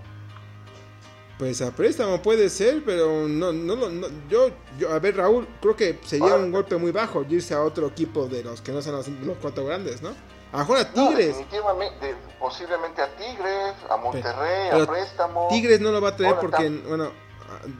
[1.38, 5.76] Pues a préstamo puede ser, pero no, no, no- yo, yo, a ver Raúl, creo
[5.76, 8.92] que sería un golpe muy bajo irse a otro equipo de los que no son
[8.94, 10.14] los, los cuatro grandes, ¿no?
[10.52, 11.26] A a No, Tigres.
[11.36, 15.48] definitivamente, posiblemente a Tigres, a Monterrey, Pero a Préstamo.
[15.50, 17.10] Tigres no lo va a traer porque, bueno,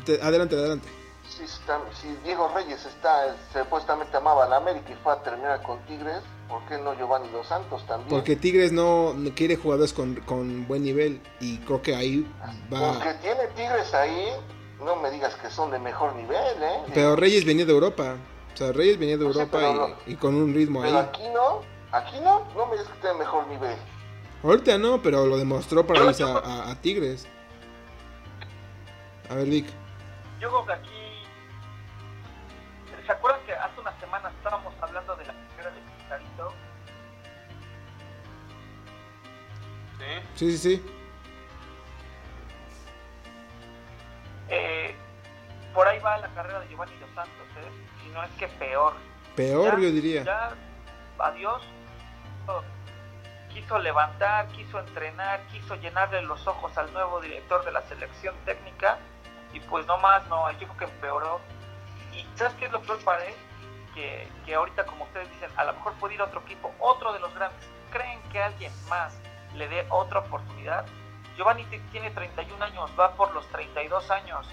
[0.05, 0.89] te- adelante, adelante.
[1.29, 5.63] Si, está- si Diego Reyes está, supuestamente amaba a la América y fue a terminar
[5.63, 8.09] con Tigres, ¿por qué no Giovanni Dos Santos también?
[8.09, 12.27] Porque Tigres no, no quiere jugadores con, con buen nivel y creo que ahí
[12.73, 12.93] va.
[12.95, 14.29] Porque tiene Tigres ahí,
[14.83, 16.81] no me digas que son de mejor nivel, ¿eh?
[16.95, 18.17] Pero Reyes venía de Europa.
[18.55, 19.89] O sea, Reyes venía de Pues Europa y, no.
[20.07, 21.05] y con un ritmo Pero ahí.
[21.07, 21.61] aquí no,
[21.93, 23.77] aquí no, no me digas que tiene mejor nivel.
[24.43, 27.27] Ahorita no, pero lo demostró para irse a, a- a Tigres.
[29.29, 29.67] A ver, Vic.
[30.41, 30.91] Yo creo que aquí.
[33.07, 36.53] ¿Se acuerdan que hace unas semanas estábamos hablando de la carrera de Chicharito?
[39.99, 40.23] Sí.
[40.35, 40.87] Sí, sí, sí.
[44.49, 44.95] Eh,
[45.75, 47.71] por ahí va la carrera de Giovanni Dos Santos, ¿eh?
[48.03, 48.95] Si no es que peor.
[49.35, 50.23] Peor, Ya- yo diría.
[50.25, 50.51] Ya,
[51.19, 51.63] adiós.
[53.53, 58.99] Quiso levantar, quiso entrenar, quiso llenarle los ojos al nuevo director de la selección técnica
[59.55, 61.41] y pues no más, no, yo creo que empeoró.
[62.17, 63.35] Y ¿sabes qué es lo peor para él?
[63.95, 67.13] Que, que ahorita, como ustedes dicen, a lo mejor puede ir a otro equipo, otro
[67.13, 67.61] de los grandes.
[67.91, 69.15] ¿Creen que alguien más
[69.55, 70.87] le dé otra oportunidad?
[71.37, 74.47] Giovanni tiene 31 años, va por los 32 años.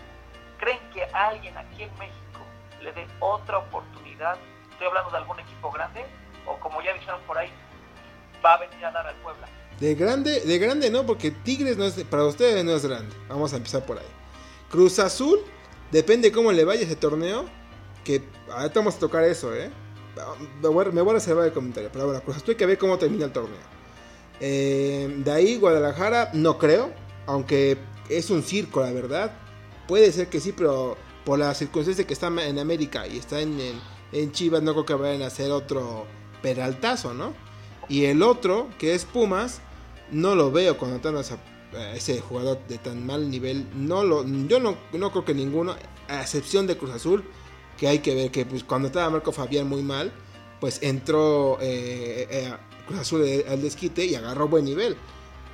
[0.58, 2.40] ¿Creen que alguien aquí en México
[2.82, 4.38] le dé otra oportunidad?
[4.72, 6.06] Estoy hablando de algún equipo grande
[6.46, 7.50] o como ya dijeron por ahí,
[8.44, 9.48] va a venir a dar al Puebla.
[9.80, 13.16] De grande, de grande no, porque Tigres no es, para ustedes no es grande.
[13.28, 14.06] Vamos a empezar por ahí.
[14.70, 15.40] Cruz Azul,
[15.94, 17.46] depende cómo le vaya ese torneo.
[18.04, 19.72] Que ahorita vamos a tocar eso, ¿eh?
[20.62, 21.90] Me voy me voy a reservar el comentario.
[21.94, 23.56] Pero bueno, Cruz Azul que ver cómo termina el torneo.
[24.42, 26.92] Eh, de ahí, Guadalajara, no creo.
[27.28, 27.78] Aunque
[28.10, 29.32] es un circo, la verdad.
[29.88, 33.58] Puede ser que sí, pero por la circunstancia que está en América y está en,
[34.12, 36.06] en, Chivas, no creo que vayan a hacer otro
[36.42, 37.34] peraltazo, ¿no?
[37.88, 39.62] Y el otro, que es Pumas,
[40.12, 41.24] no lo veo contratando a
[41.96, 43.68] ese jugador de tan mal nivel.
[43.76, 45.76] No lo, yo no, no creo que ninguno,
[46.08, 47.24] a excepción de Cruz Azul,
[47.78, 50.12] que hay que ver que pues, cuando estaba Marco Fabián muy mal,
[50.60, 52.54] pues entró eh, eh,
[52.88, 54.98] Cruz Azul al desquite y agarró buen nivel.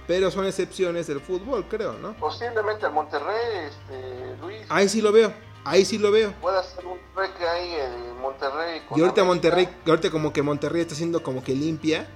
[0.08, 2.16] Pero son excepciones del fútbol, creo, ¿no?
[2.18, 4.62] Posiblemente al Monterrey, este, Luis.
[4.70, 5.32] Ahí sí lo veo.
[5.64, 6.34] Ahí sí lo veo.
[6.42, 8.82] Puede hacer un treque ahí en Monterrey.
[8.96, 12.08] y ahorita Monterrey, ahorita como que Monterrey está haciendo como que limpia.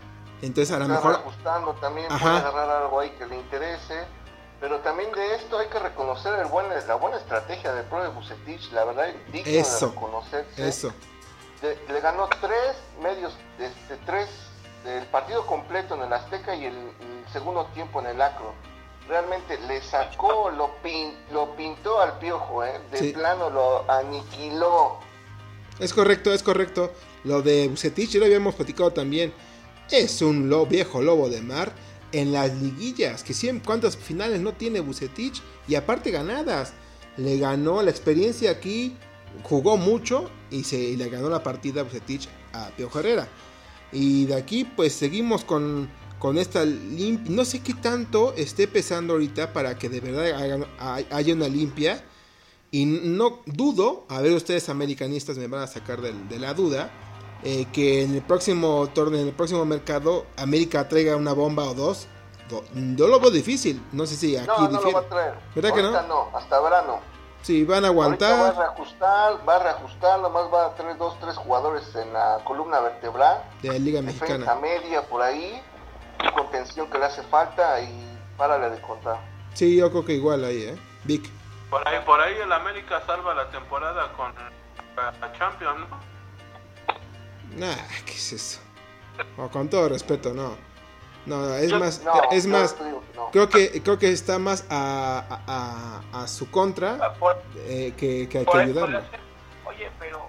[0.44, 1.16] Entonces a lo mejor...
[1.16, 4.06] ajustando también, puede agarrar algo ahí que le interese.
[4.60, 8.10] Pero también de esto hay que reconocer el buen, la buena estrategia de Pro de
[8.10, 10.68] Bucetich, la verdad, digno eso, de reconocerse.
[10.68, 10.94] Eso.
[11.62, 14.30] le ganó tres medios, este, tres
[14.84, 16.76] del partido completo en el Azteca y el,
[17.32, 18.54] segundo tiempo en el Acro.
[19.08, 20.72] Realmente le sacó, lo,
[21.32, 22.80] lo pintó al piojo, ¿eh?
[22.92, 25.00] de plano lo aniquiló.
[25.80, 26.92] Es correcto, es correcto.
[27.24, 29.34] Lo de Bucetich ya lo habíamos platicado también.
[29.92, 31.74] Es un viejo lobo de mar
[32.12, 33.24] en las liguillas.
[33.24, 35.42] Que siempre, ¿cuántas finales no tiene Bucetich?
[35.68, 36.74] Y aparte ganadas.
[37.18, 38.96] Le ganó la experiencia aquí,
[39.44, 43.28] jugó mucho y, se, le ganó la partida Bucetich a Pio Herrera.
[43.92, 47.36] Y de aquí pues seguimos con, con esta limpia.
[47.36, 50.66] No sé qué tanto esté pesando ahorita para que de verdad
[51.12, 52.04] haya, una limpia.
[52.72, 56.92] Y no dudo, a ver ustedes americanistas me van a sacar de la duda
[57.44, 61.74] eh, que en el próximo torneo, en el próximo mercado, América traiga una bomba o
[61.74, 62.08] dos.
[62.96, 63.84] Yo lo veo difícil.
[63.92, 65.34] No sé si aquí no, no lo va a traer.
[65.56, 66.02] ¿Verdad que no?
[66.04, 67.00] no, hasta verano.
[67.42, 68.40] Sí, van a aguantar.
[68.40, 72.40] va a reajustar, va a reajustar, nomás va a tener dos, tres jugadores en la
[72.46, 73.44] columna vertebral.
[73.62, 74.56] De la Liga Mexicana.
[74.56, 75.62] media por ahí,
[76.34, 79.18] contención que le hace falta y párale de contar.
[79.54, 80.78] Sí, yo creo que igual ahí, ¿eh?
[81.04, 81.30] Vic.
[81.70, 84.34] Por ahí, por ahí el América salva la temporada con
[84.96, 86.13] la Champions, ¿no?
[87.58, 88.60] Nah, ¿qué es eso?
[89.52, 90.56] con todo respeto, no.
[91.26, 92.76] No, es más, es más,
[93.32, 97.14] creo que creo que está más a, a, a, su contra ah,
[97.66, 99.00] eh, que, que hay que ayudarlo.
[99.66, 100.20] Oye, pero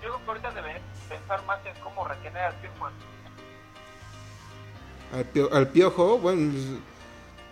[0.00, 2.90] yo creo que ahorita debe pensar más en cómo retener al piojo.
[5.12, 6.52] Al, pio, al piojo, bueno,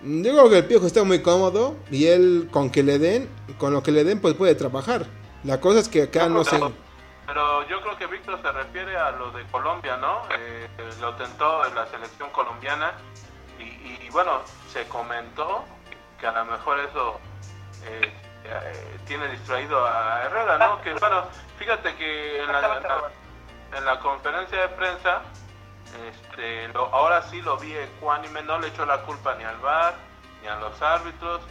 [0.04, 3.72] yo creo que el piojo está muy cómodo y él con que le den, con
[3.72, 5.06] lo que le den, pues puede trabajar.
[5.42, 6.60] La cosa es que acá no, sé.
[7.32, 10.22] Pero yo creo que Víctor se refiere a lo de Colombia, ¿no?
[10.36, 10.68] Eh,
[11.00, 12.90] lo tentó en la selección colombiana
[13.56, 15.64] y, bueno, se comentó
[16.18, 17.20] que a lo mejor eso
[17.84, 18.12] eh,
[18.42, 20.82] eh, tiene distraído a Herrera, ¿no?
[20.82, 25.22] Que bueno, fíjate que en la, conferencia de prensa,
[26.08, 29.94] este, ahora sí lo vi ecuánime, no le echó la culpa ni al VAR
[30.42, 31.42] ni a los árbitros,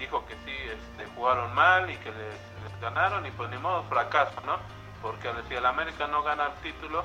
[0.00, 3.84] dijo que sí este, jugaron mal y que les, les ganaron y pues ni modo
[3.84, 4.77] fracaso, ¿no?
[5.02, 7.04] Porque si el América no gana el título,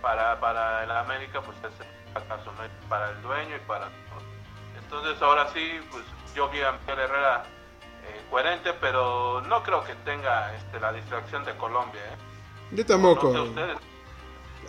[0.00, 2.88] para, para el América pues es fracaso, ¿no?
[2.88, 3.88] para el dueño y para.
[4.82, 7.44] Entonces ahora sí, pues yo vi a Miguel Herrera
[8.04, 12.00] eh, coherente, pero no creo que tenga este, la distracción de Colombia.
[12.00, 12.76] ¿eh?
[12.76, 13.34] Yo tampoco.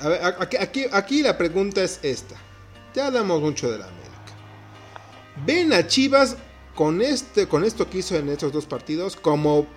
[0.02, 2.36] a ver, aquí, aquí, aquí la pregunta es esta.
[2.94, 4.10] Ya hablamos mucho de la América.
[5.46, 6.38] ¿Ven a Chivas
[6.76, 9.68] con, este, con esto que hizo en estos dos partidos como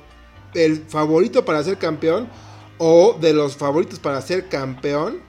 [0.54, 2.28] el favorito para ser campeón
[2.78, 5.22] o de los favoritos para ser campeón,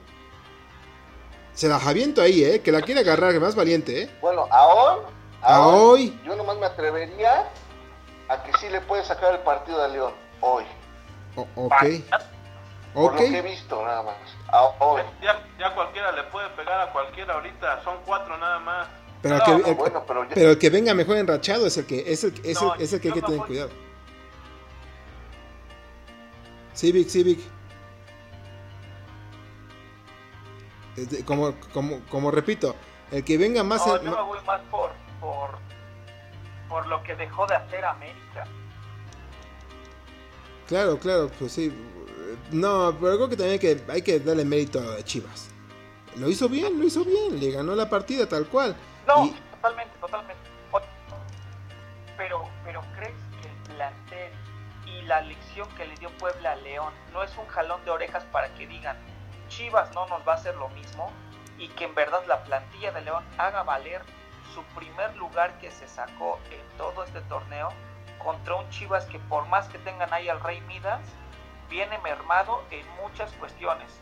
[1.52, 2.60] se la javiento ahí, ¿eh?
[2.60, 4.10] Que la quiere agarrar, que más valiente, ¿eh?
[4.20, 5.00] Bueno, a hoy,
[5.40, 7.48] a, hoy, yo nomás me atrevería
[8.28, 10.64] a que sí le puede sacar el partido de León, hoy.
[11.36, 11.74] ok.
[12.92, 14.16] Por lo que he visto, nada más.
[14.48, 15.02] A hoy.
[15.20, 18.88] Ya, cualquiera le puede pegar a cualquiera ahorita, son cuatro nada más.
[19.20, 19.76] Pero, que, el,
[20.34, 23.00] pero, el que venga mejor enrachado es el que, es el, es el, es el
[23.00, 23.70] que hay que tener cuidado.
[26.74, 27.40] Civic, Civic.
[31.24, 32.76] Como, como, como repito,
[33.10, 33.84] el que venga más...
[33.86, 35.58] No, yo me voy más por, por,
[36.68, 38.46] por lo que dejó de hacer América.
[40.68, 41.72] Claro, claro, pues sí.
[42.50, 45.50] No, pero creo que también hay que, hay que darle mérito a Chivas.
[46.16, 48.76] Lo hizo bien, lo hizo bien, le ganó la partida tal cual.
[49.06, 50.42] No, totalmente, totalmente.
[52.16, 53.12] Pero, pero ¿crees
[55.06, 58.52] la lección que le dio Puebla a León no es un jalón de orejas para
[58.54, 58.96] que digan
[59.48, 61.10] Chivas no nos va a hacer lo mismo
[61.58, 64.02] y que en verdad la plantilla de León haga valer
[64.52, 67.68] su primer lugar que se sacó en todo este torneo
[68.22, 71.02] contra un Chivas que por más que tengan ahí al Rey Midas
[71.68, 74.00] viene mermado en muchas cuestiones.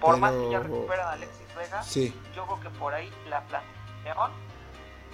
[0.00, 1.82] Por más que ya recuperan a Alexis Vega,
[2.34, 4.30] yo creo que por ahí la plantilla de León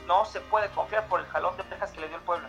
[0.06, 2.48] no se puede confiar por el jalón de orejas que le dio el Puebla.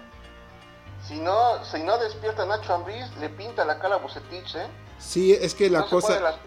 [1.08, 4.68] Si no, si no despierta Nacho Ambriz, le pinta la cara a Bucetich, ¿eh?
[5.00, 6.39] Sí, es que la cosa...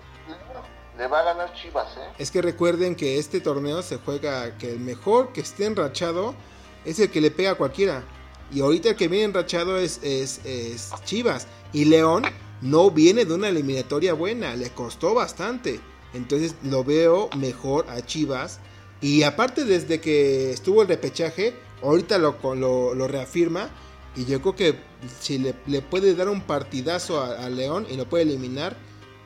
[0.97, 2.09] Le va a ganar Chivas, ¿eh?
[2.19, 6.35] Es que recuerden que este torneo se juega que el mejor que esté enrachado
[6.87, 8.03] es el que le pega a cualquiera.
[8.51, 11.49] Y ahorita el que viene enrachado es, es, es Chivas.
[11.75, 12.25] Y León
[12.63, 15.81] no viene de una eliminatoria buena, le costó bastante.
[16.15, 18.61] Entonces lo veo mejor a Chivas.
[19.03, 23.69] Y aparte desde que estuvo el repechaje, ahorita lo, lo, lo reafirma
[24.17, 24.75] Y yo creo que
[25.21, 25.53] si le,
[25.83, 28.77] puede dar un partidazo a, León y lo puede eliminar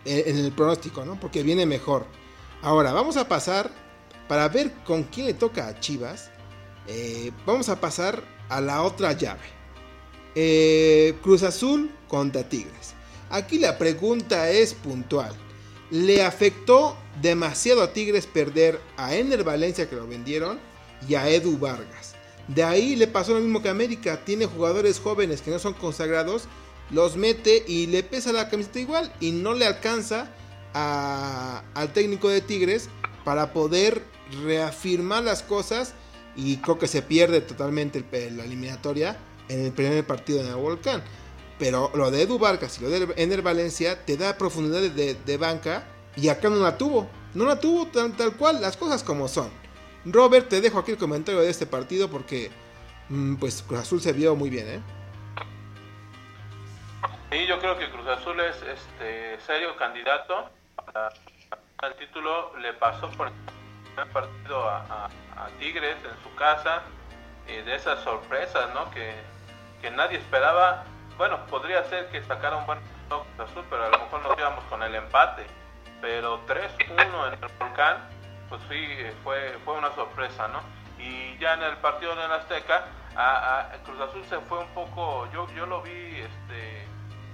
[0.04, 1.18] eh, en, el pronóstico, ¿no?
[1.18, 2.06] Porque viene mejor.
[2.60, 3.70] Ahora, vamos a pasar
[4.28, 6.30] para ver con quién le toca a Chivas.
[6.88, 9.60] Eh, vamos a pasar a la otra llave.
[10.34, 12.94] Eh, Cruz Azul contra Tigres.
[13.30, 15.32] Aquí la pregunta es puntual.
[15.90, 20.58] ¿Le afectó demasiado a Tigres perder a Ener Valencia que lo vendieron
[21.08, 22.14] y a Edu Vargas?
[22.54, 24.24] De ahí le pasó lo mismo que América.
[24.24, 26.48] Tiene jugadores jóvenes que no son consagrados,
[26.90, 30.28] los mete y le pesa la camiseta igual y no le alcanza
[30.72, 32.88] al técnico de Tigres
[33.24, 34.04] para poder
[34.44, 35.94] reafirmar las cosas
[36.36, 39.16] y creo que se pierde totalmente la eliminatoria
[39.48, 41.02] en el primer partido en el Volcán.
[41.58, 45.86] Pero lo de Edu Vargas y lo de Ener Valencia te da profundidad de, banca
[46.16, 47.08] y acá no la tuvo.
[47.34, 49.59] No la tuvo tal, tal cual, las cosas como son.
[50.04, 52.50] Robert, te dejo aquí el comentario de este partido porque
[53.08, 54.80] mm, pues Cruz Azul se vio muy bien, ¿eh?
[57.30, 60.50] Sí, yo creo que Cruz Azul es este serio candidato
[61.78, 62.56] al título.
[62.58, 65.08] Le pasó por el partido a,
[65.58, 66.82] Tigres en su casa,
[67.46, 68.90] eh, de esas sorpresas, ¿no?
[68.90, 69.14] Que,
[69.80, 70.84] que nadie esperaba
[71.20, 72.78] bueno, podría ser que sacara un buen
[73.38, 75.44] Azul, pero a lo mejor nos íbamos con el empate.
[76.00, 78.08] Pero 3-1 en el Volcán,
[78.50, 78.86] pues sí,
[79.24, 80.60] fue, fue una sorpresa, ¿no?
[80.98, 82.84] Y ya en el partido en el Azteca,
[83.16, 86.86] a, Cruz Azul se fue un poco, yo, yo lo vi este,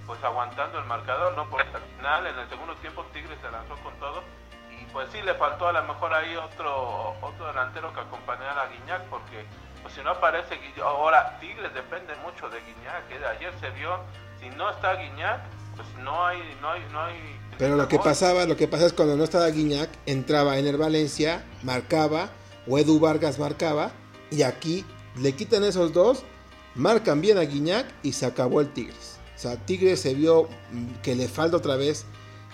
[0.06, 1.48] pues aguantando el marcador, ¿no?
[1.50, 4.22] Por el final, en el segundo tiempo Tigres se lanzó con todo
[4.70, 8.66] y pues sí le faltó a lo mejor ahí otro, otro delantero que acompañara a
[8.66, 9.46] Guiñac porque
[9.82, 14.00] pues si no aparece ahora Tigres depende mucho de Guiñac, que ayer se vio,
[14.38, 15.40] si no está Guiñac,
[15.76, 17.16] pues no hay, no hay, no hay.
[17.58, 20.76] Pero lo que pasaba, lo que pasa es cuando no estaba Guiñac, entraba en el
[20.76, 22.30] Valencia, marcaba,
[22.66, 23.92] o Edu Vargas marcaba,
[24.30, 24.84] y aquí
[25.20, 26.24] le quitan esos dos,
[26.74, 29.18] marcan bien a Guiñac y se acabó el Tigres.
[29.34, 32.06] O sea, Tigres se vio mm, que le falta otra vez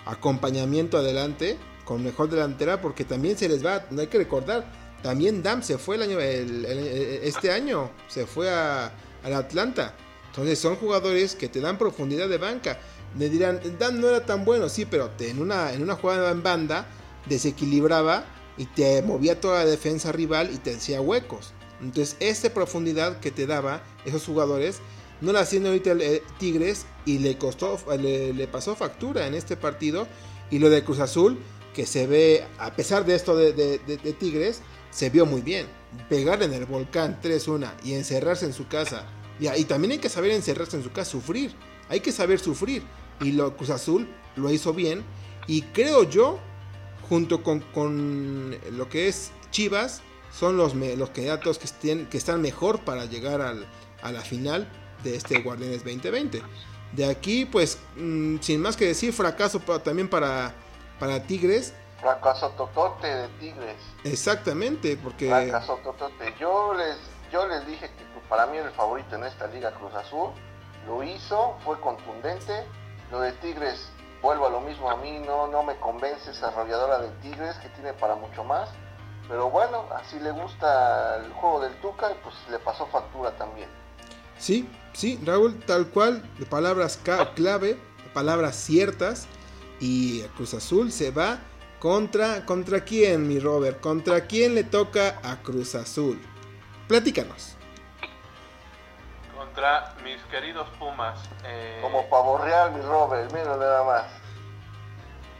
[0.05, 4.65] acompañamiento adelante, con mejor delantera, porque también se les va, no hay que recordar,
[5.01, 9.93] también Dam se fue el año, este año, se fue a, al Atlanta.
[10.27, 12.79] Entonces son jugadores que te dan profundidad de banca.
[13.15, 16.43] Me dirán, Dam no era tan bueno, sí, pero en una, en una jugada en
[16.43, 16.87] banda
[17.27, 18.25] desequilibraba
[18.57, 21.53] y te movía toda la defensa rival y te hacía huecos.
[21.81, 24.79] Entonces, esa profundidad que te daba esos jugadores,
[25.21, 30.07] no la hacían ahorita eh, Tigres y le costó, le, pasó factura en este partido.
[30.49, 31.39] Y lo de Cruz Azul,
[31.73, 34.61] que se ve, a pesar de esto de Tigres,
[34.93, 35.65] se vio muy bien.
[36.09, 39.05] Pegar en el volcán 3-1 y encerrarse en su casa.
[39.39, 41.53] Y, también hay que saber encerrarse en su casa, sufrir.
[41.89, 42.83] Hay que saber sufrir.
[43.23, 45.03] Y lo, Cruz Azul lo hizo bien.
[45.47, 46.39] Y creo yo,
[47.09, 53.05] junto con, lo que es Chivas, son los, los candidatos que, que están mejor para
[53.05, 54.67] llegar a la final
[55.03, 56.41] de este Guardianes 2020.
[56.91, 60.53] De aquí, pues, mm, sin más que decir, fracaso también para,
[60.99, 63.77] para Tigres Fracaso totote de Tigres.
[64.03, 65.29] Exactamente, porque...
[65.29, 66.33] Fracaso totote.
[66.37, 66.97] Yo les,
[67.31, 70.31] yo les dije que para mí el favorito en esta liga Cruz Azul.
[70.85, 72.65] Lo hizo, fue contundente.
[73.13, 73.89] Lo de Tigres,
[74.23, 77.69] vuelvo a lo mismo a mí, no, no me convence esa arrolladora de Tigres que
[77.69, 78.71] tiene para mucho más.
[79.29, 83.69] Pero bueno, así le gusta el juego del Tuca y pues le pasó factura también.
[84.39, 86.99] Sí, sí, Raúl, tal cual, de palabras
[87.35, 87.79] clave,
[88.15, 89.27] palabras ciertas.
[89.79, 91.37] Y Cruz Azul se va
[91.77, 93.79] ¿Contra, ¿Contra quién, mi Robert?
[93.79, 96.19] ¿Contra quién le toca a Cruz Azul?
[96.87, 97.52] Platícanos.
[99.53, 101.19] Contra mis queridos Pumas.
[101.45, 101.77] Eh...
[101.83, 104.05] Como pavo real, mi Robert, mira nada más.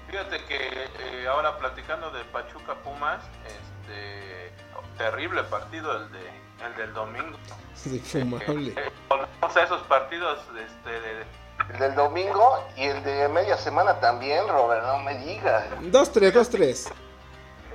[0.07, 0.55] Fíjate que
[0.99, 4.53] eh, ahora platicando de Pachuca Pumas, este
[4.99, 6.29] terrible partido el de
[6.63, 7.37] el del domingo.
[7.75, 8.69] Sí, fumable.
[8.69, 11.25] Eh, eh, esos partidos este, de,
[11.73, 15.65] el del domingo y el de media semana también, Robert, no me digas.
[15.81, 16.93] 2-3, 2-3.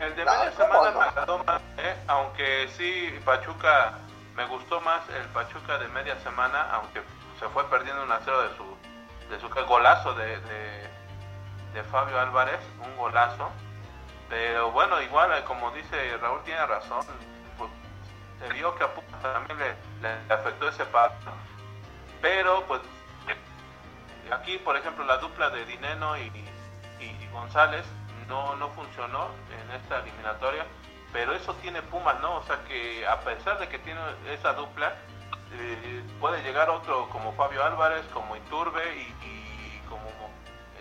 [0.00, 1.96] El de media semana me agradó más, ¿eh?
[2.06, 3.98] aunque sí, Pachuca,
[4.38, 7.02] me gustó más el Pachuca de media semana, aunque
[7.40, 8.76] se fue perdiendo un 0 de su,
[9.30, 10.38] de su golazo de,
[11.74, 13.50] de, Fabio Álvarez, un golazo.
[14.28, 17.04] Pero bueno, igual, eh, como dice Raúl, tiene razón.
[17.56, 17.70] Pues,
[18.38, 21.14] se vio que a Pumas también le, le afectó ese paso.
[22.22, 22.80] Pero pues
[24.30, 26.30] aquí, por ejemplo, la dupla de Dineno y,
[27.32, 27.84] González
[28.28, 30.64] no, no funcionó en esta eliminatoria,
[31.12, 32.36] pero eso tiene Pumas, ¿no?
[32.36, 34.00] O sea que a pesar de que tiene
[34.32, 34.94] esa dupla,
[35.52, 40.06] eh, puede llegar otro como Fabio Álvarez, como Iturbe y, como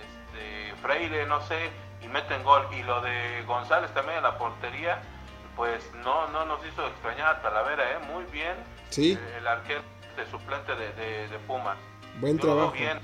[0.01, 1.69] este, Freire, no sé,
[2.01, 2.67] y meten gol.
[2.77, 5.01] Y lo de González también en la portería,
[5.55, 7.99] pues no, no nos hizo extrañar a Talavera, ¿eh?
[8.11, 8.55] Muy bien.
[8.89, 9.13] Sí.
[9.13, 9.81] Eh, el arquero
[10.17, 11.77] este suplente de, de, Pumas.
[12.19, 12.71] Buen trabajo.
[12.71, 12.99] Bien.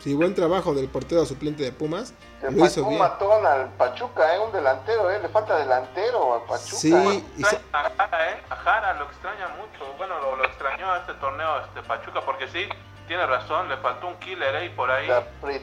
[0.00, 2.14] Sí, buen trabajo del portero suplente de Pumas.
[2.42, 4.38] Le lo hizo un matón al Pachuca, ¿eh?
[4.38, 5.18] un delantero, ¿eh?
[5.20, 6.76] le falta delantero al Pachuca.
[6.76, 8.42] Sí, y a, Jara, ¿eh?
[8.48, 9.92] a Jara lo extraña mucho.
[9.96, 12.68] Bueno, lo, lo extrañó a este torneo este Pachuca porque sí,
[13.06, 15.08] tiene razón, le faltó un killer ahí por ahí.
[15.44, 15.60] Le,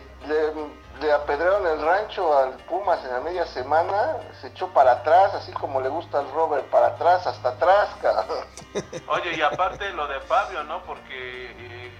[1.02, 5.52] le, apedrearon el rancho al Pumas en la media semana, se echó para atrás, así
[5.54, 8.26] como le gusta al Robert, para atrás, hasta atrás, cara.
[9.08, 10.84] Oye, y aparte lo de Fabio, ¿no?
[10.84, 11.92] Porque eh,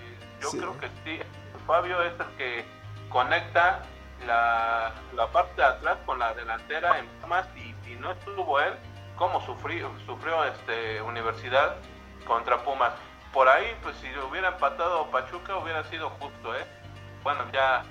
[0.42, 1.20] yo creo que sí,
[1.66, 2.66] Fabio es el que
[3.10, 3.82] conecta
[4.26, 4.94] la,
[5.32, 8.74] parte de atrás con la delantera en Pumas y, no estuvo él,
[9.16, 11.76] ¿cómo sufrió, sufrió este Universidad
[12.26, 12.92] contra Pumas?
[13.34, 16.66] por ahí, pues si hubiera empatado Pachuca hubiera sido justo, ¿eh?
[17.24, 17.84] Bueno, ya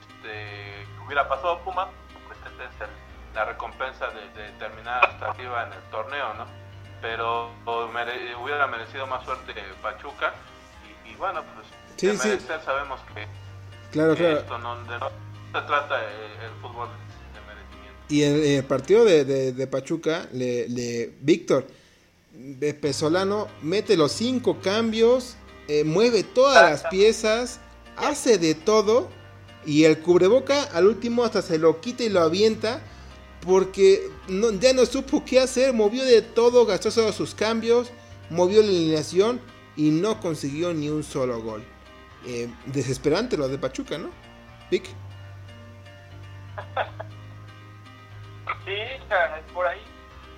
[0.00, 1.88] este, hubiera pasado Puma,
[2.26, 2.90] pues esta es
[3.34, 6.46] la recompensa de, terminar hasta arriba en el torneo, ¿no?
[7.00, 10.32] Pero hubiera merecido más suerte Pachuca
[11.04, 13.26] y, bueno, pues sí, merecer sabemos que,
[13.92, 14.38] claro, claro.
[14.38, 16.88] esto no, se trata el, fútbol
[17.34, 18.02] de merecimiento.
[18.08, 21.66] Y el, el partido de, de, Pachuca, le, le Víctor,
[22.80, 25.36] Pesolano mete los cinco cambios,
[25.68, 27.60] eh, mueve todas las piezas,
[27.96, 29.08] hace de todo
[29.64, 32.82] y el cubreboca al último hasta se lo quita y lo avienta
[33.40, 34.10] porque
[34.60, 37.90] ya no supo qué hacer, movió de todo, gastó todos sus cambios,
[38.30, 39.40] movió la alineación
[39.76, 41.62] y no consiguió ni un solo gol.
[42.26, 44.10] Eh, desesperante lo de Pachuca, ¿no?
[44.70, 44.84] Pic.
[48.64, 48.76] Sí,
[49.52, 49.80] por ahí.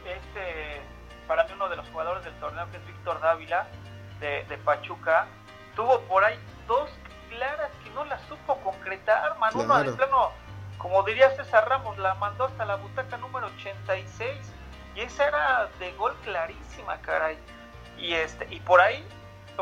[0.05, 0.83] Este
[1.27, 3.67] para mí uno de los jugadores del torneo, que es Víctor Dávila,
[4.21, 5.27] de, Pachuca,
[5.75, 6.91] tuvo por ahí dos
[7.29, 9.51] claras que no las supo concretar, man.
[9.55, 10.31] Uno de plano,
[10.79, 14.31] como diría César Ramos, la mandó hasta la butaca número 86
[14.95, 17.39] y esa era de gol clarísima, caray.
[17.99, 19.07] Y este y por ahí,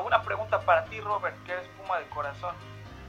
[0.03, 2.55] una pregunta para ti, Robert, que eres Puma de corazón.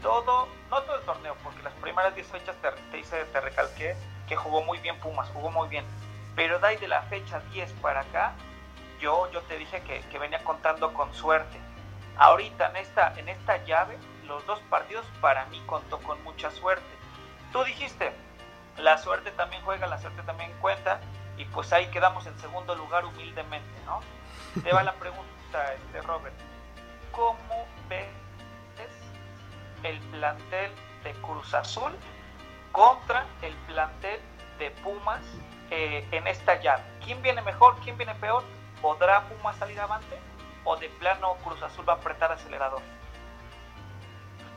[0.01, 3.95] Todo, no todo el torneo, porque las primeras 10 fechas te, te, hice, te recalqué
[4.27, 5.85] que jugó muy bien Pumas, jugó muy bien
[6.35, 8.33] pero de ahí de la fecha 10 para acá,
[8.99, 11.57] yo, yo te dije que, que, venía contando con suerte.
[12.17, 16.85] Ahorita en esta, en esta llave, los dos partidos para mí contó con mucha suerte.
[17.51, 18.11] Tú dijiste,
[18.77, 20.99] la suerte también juega, la suerte también cuenta,
[21.37, 24.01] y pues ahí quedamos en segundo lugar humildemente, ¿no?
[24.61, 26.35] Te va la pregunta, este Robert.
[27.15, 28.07] ¿Cómo ves
[29.83, 30.71] el plantel
[31.03, 31.91] de Cruz Azul
[32.71, 34.19] contra el plantel
[34.59, 35.21] de Pumas
[35.71, 36.83] eh, en esta llave.
[37.03, 37.75] ¿Quién viene mejor?
[37.83, 38.43] ¿Quién viene peor?
[38.81, 40.19] ¿Podrá Puma salir avante?
[40.63, 42.81] ¿O de plano Cruz Azul va a apretar acelerador?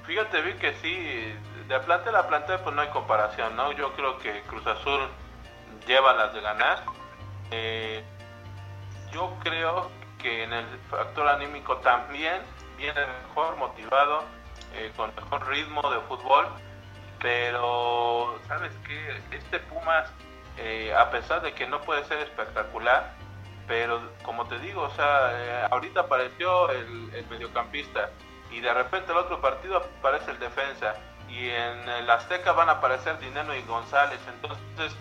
[0.05, 1.35] Fíjate, vi que sí,
[1.69, 3.73] de plante a planta pues no hay comparación, ¿no?
[3.73, 5.09] Yo creo que Cruz Azul
[5.87, 6.83] lleva las de ganar.
[7.51, 8.03] Eh,
[9.13, 12.43] yo creo que en el factor anímico también
[12.77, 14.25] viene mejor motivado,
[14.75, 16.47] eh, con mejor ritmo de fútbol,
[17.21, 20.11] pero sabes que este Pumas
[20.61, 23.14] eh, a pesar de que no puede ser espectacular,
[23.69, 28.11] pero como te digo, o sea, eh, ahorita apareció el, mediocampista
[28.51, 30.95] y de repente el otro partido aparece el defensa
[31.29, 34.97] y en el Azteca van a aparecer Dineno y González, entonces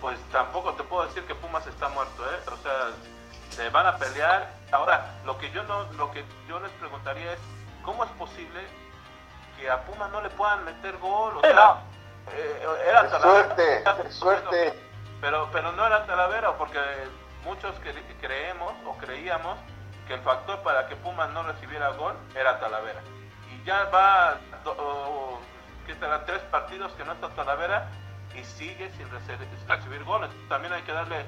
[0.00, 2.50] pues tampoco te puedo decir que Pumas está muerto, ¿eh?
[2.50, 2.88] o sea,
[3.56, 4.50] se van a pelear.
[4.70, 7.38] Ahora, lo que yo no, lo que yo les preguntaría es,
[7.82, 8.60] ¿cómo es posible
[9.58, 11.38] que a Pumas no le puedan meter gol?
[11.38, 11.82] O sea,
[12.32, 14.82] eh, era suerte, suerte.
[15.20, 16.78] Pero, pero no era Talavera, porque
[17.44, 17.74] muchos
[18.20, 19.56] creemos o creíamos
[20.06, 23.00] que el factor para que Pumas no recibiera gol era Talavera.
[23.50, 24.36] Y ya va,
[25.86, 27.88] que será tres partidos que no está Talavera
[28.34, 29.08] y sigue sin
[29.66, 30.28] recibir goles.
[30.50, 31.24] También hay que darle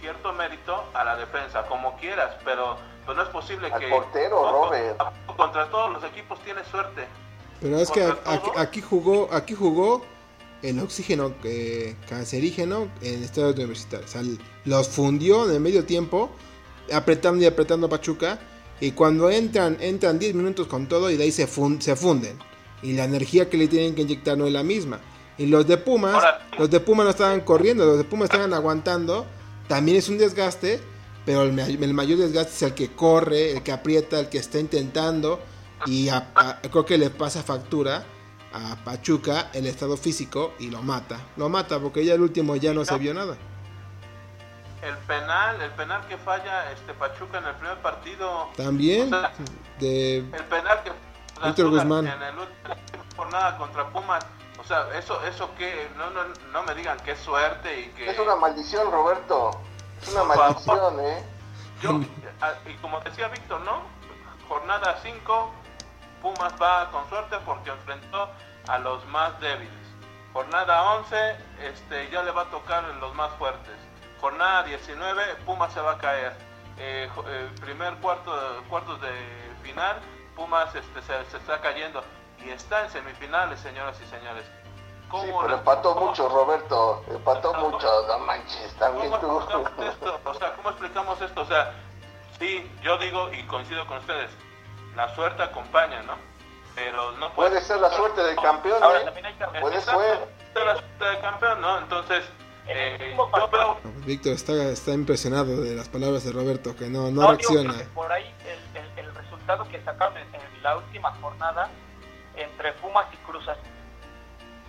[0.00, 3.88] cierto mérito a la defensa, como quieras, pero pues no es posible Al que...
[3.88, 5.00] portero, Robert.
[5.36, 7.06] Contra todos los equipos tiene suerte.
[7.60, 8.06] Pero es que
[8.56, 10.04] aquí jugó, aquí jugó
[10.62, 14.10] el oxígeno eh, cancerígeno en estados universitarios.
[14.10, 14.22] O sea,
[14.64, 16.30] los fundió en el medio tiempo,
[16.92, 18.38] apretando y apretando a Pachuca.
[18.80, 22.38] Y cuando entran, entran 10 minutos con todo y de ahí se, se funden.
[22.82, 25.00] Y la energía que le tienen que inyectar no es la misma.
[25.36, 26.22] Y los de Pumas,
[26.58, 29.26] los de Pumas no estaban corriendo, los de Pumas estaban aguantando.
[29.68, 30.80] También es un desgaste,
[31.26, 31.52] pero el,
[31.94, 35.40] mayor desgaste es el que corre, el que aprieta, el que está intentando.
[35.86, 36.08] Y
[36.70, 38.04] creo que le pasa factura
[38.52, 41.20] a Pachuca el estado físico y lo mata.
[41.36, 43.36] Lo mata porque ya el último ya no, se vio nada.
[44.82, 48.48] El penal, el penal que falla este Pachuca en el primer partido.
[48.56, 49.10] También
[49.78, 50.92] de el penal que
[51.44, 52.74] Víctor Guzmán en el último
[53.16, 54.24] jornada contra Pumas.
[54.68, 58.18] Sea, eso eso que no, no, no me digan que es suerte y que Es
[58.18, 59.50] una maldición, Roberto.
[60.02, 61.24] Es una maldición, eh.
[61.80, 62.00] Yo,
[62.66, 63.82] y como decía Víctor, ¿no?
[64.48, 65.52] jornada 5,
[66.22, 68.28] Pumas va con suerte porque enfrentó
[68.66, 69.72] a los más débiles.
[70.32, 73.74] Jornada 11, este, ya le va a tocar los más fuertes.
[74.20, 76.32] Jornada 19, Pumas se va a caer.
[76.78, 78.32] Eh, eh, primer cuarto,
[78.68, 79.10] cuartos de
[79.62, 79.98] final,
[80.34, 82.02] Pumas este, se, está cayendo
[82.44, 84.44] y está en semifinales, señoras y señores.
[85.08, 87.04] ¿Cómo sí, pero empató mucho, Roberto.
[87.08, 89.40] Empató mucho, no manches, también tú.
[89.82, 90.20] Esto?
[90.24, 91.40] O sea, ¿cómo explicamos esto?
[91.40, 91.72] O sea,
[92.38, 94.30] sí, yo digo y coincido con ustedes,
[94.94, 96.14] la suerte acompaña, ¿no?
[96.74, 98.82] Pero no puede, ser la suerte del campeón.
[98.82, 99.60] Ahora, ¿eh?
[99.60, 99.94] Puede ser
[100.54, 101.78] la suerte del campeón, ¿no?
[101.78, 102.24] Entonces,
[102.68, 103.78] eh, yo veo...
[104.04, 107.74] Víctor está, está impresionado de las palabras de Roberto, que no, no, reacciona.
[107.94, 110.28] por ahí el, el, resultado que sacaron en,
[110.62, 111.70] la última jornada
[112.36, 113.16] entre Pumas y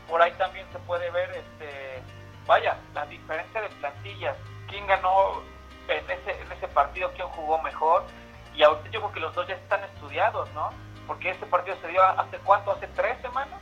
[0.09, 2.01] por ahí también se puede ver, este,
[2.47, 4.35] vaya, la diferencia de plantillas.
[4.67, 5.41] ¿Quién ganó
[5.87, 7.11] en ese, en ese partido?
[7.15, 8.03] ¿Quién jugó mejor?
[8.55, 10.69] Y ahorita yo creo que los dos ya están estudiados, ¿no?
[11.07, 13.59] Porque este partido se dio hace cuánto, hace tres semanas.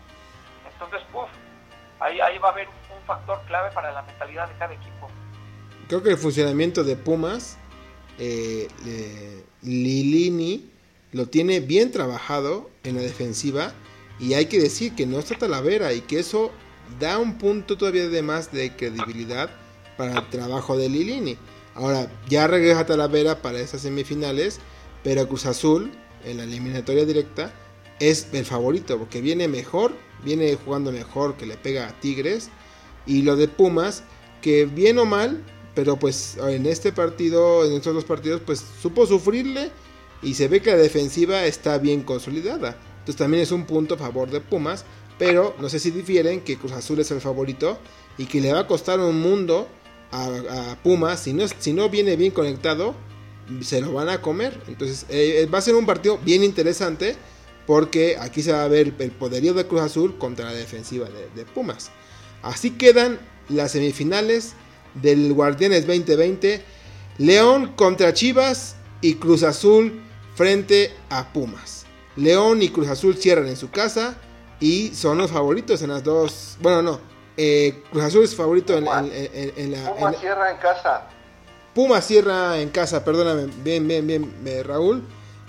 [0.72, 1.30] Entonces, uff,
[2.00, 5.10] ahí, ahí va a haber un factor clave para la mentalidad de cada equipo.
[5.88, 7.58] Creo que el funcionamiento de Pumas,
[8.20, 8.68] eh,
[9.62, 10.72] Lilini
[11.12, 13.72] lo tiene bien trabajado en la defensiva
[14.20, 16.52] y hay que decir que no está Talavera y que eso
[17.00, 19.50] da un punto todavía de más de credibilidad
[19.98, 21.38] para el trabajo de Lilini.
[21.76, 24.60] Ahora, ya regresa Talavera para esas semifinales
[25.08, 25.90] pero Cruz Azul,
[26.26, 27.54] en la eliminatoria directa,
[28.00, 29.94] es el favorito porque viene mejor,
[30.24, 32.50] viene jugando mejor que le pega a Tigres.
[33.06, 34.04] Y lo de Pumas,
[34.42, 35.42] que bien o mal,
[35.76, 39.72] pero pues en este partido, en estos dos partidos, pues supo sufrirle
[40.22, 42.78] y se ve que la defensiva está bien consolidada.
[43.08, 44.84] Entonces también es un punto a favor de Pumas,
[45.18, 47.80] pero no sé si difieren que Cruz Azul es el favorito
[48.18, 49.70] y que le va a costar un mundo
[50.12, 52.96] a, Pumas si no, si no viene bien conectado
[53.62, 54.60] se lo van a comer.
[54.68, 57.16] Entonces eh, va a ser un partido bien interesante
[57.66, 61.46] porque aquí se va a ver el poderío de Cruz Azul contra la defensiva de,
[61.46, 61.92] Pumas.
[62.42, 64.52] Así quedan las semifinales
[64.96, 66.62] del Guardianes 2020.
[67.20, 70.02] León contra Chivas y Cruz Azul
[70.36, 71.87] frente a Pumas.
[72.18, 74.16] León y Cruz Azul cierran en su casa
[74.60, 76.58] y son los favoritos en las dos.
[76.62, 77.00] Bueno, no.
[77.38, 79.94] Eh, Cruz Azul es favorito en, la.
[79.94, 81.08] Pumas cierra en casa.
[81.76, 85.04] Puma cierra en casa, perdóname, bien, bien, bien, Raúl.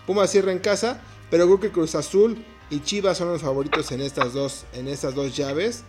[0.06, 1.00] Puma cierra en casa,
[1.30, 5.14] pero creo que Cruz Azul y Chivas son los favoritos en estas dos, en estas
[5.14, 5.84] dos llaves.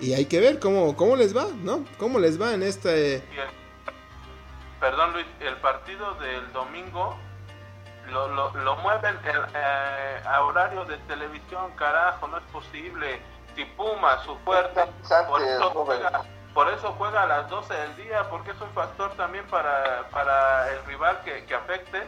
[0.00, 1.84] Y hay que ver cómo, cómo les va, ¿no?
[1.96, 3.22] Cómo les va en este...
[4.80, 7.16] Perdón Luis, el partido del domingo
[8.08, 13.20] lo, lo, mueven eh, a horario de televisión, carajo, no es posible.
[13.54, 14.82] Si Puma, su fuerte,
[16.54, 20.70] por eso juega a las 12 del día, porque es un factor también para, para
[20.72, 22.06] el rival que, que afecte.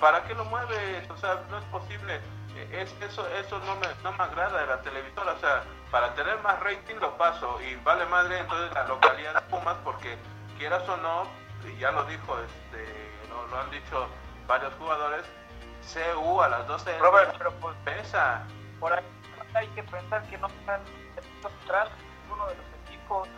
[0.00, 1.06] ¿Para qué lo mueve?
[1.08, 2.20] O sea, no es posible.
[2.54, 5.32] E, es, eso eso no me, no me agrada de la televisora.
[5.32, 7.58] O sea, para tener más rating lo paso.
[7.62, 10.18] Y vale madre entonces la localidad de Pumas, porque
[10.58, 11.24] quieras o no,
[11.64, 14.08] y ya lo dijo, este, lo, han dicho
[14.46, 15.24] varios jugadores,
[15.92, 18.46] CU a las 12 del Robert, pero pues, pesa.
[18.80, 19.04] Por ahí
[19.54, 20.80] hay que pensar que no están
[21.42, 21.88] central
[22.30, 23.28] uno de los equipos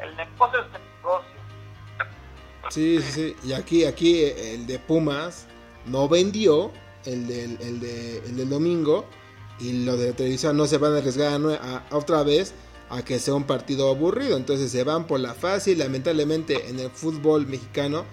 [0.00, 1.40] el, negocio es el negocio.
[2.70, 3.36] Sí, sí, sí.
[3.44, 5.46] Y aquí, aquí el de Pumas
[5.86, 6.72] no vendió
[7.04, 9.04] el del, el de, el del domingo
[9.58, 12.54] y lo de la televisión no se van a arriesgar a, otra vez
[12.90, 14.36] a que sea un partido aburrido.
[14.36, 15.78] Entonces se van por la fácil.
[15.78, 18.04] Lamentablemente en el fútbol mexicano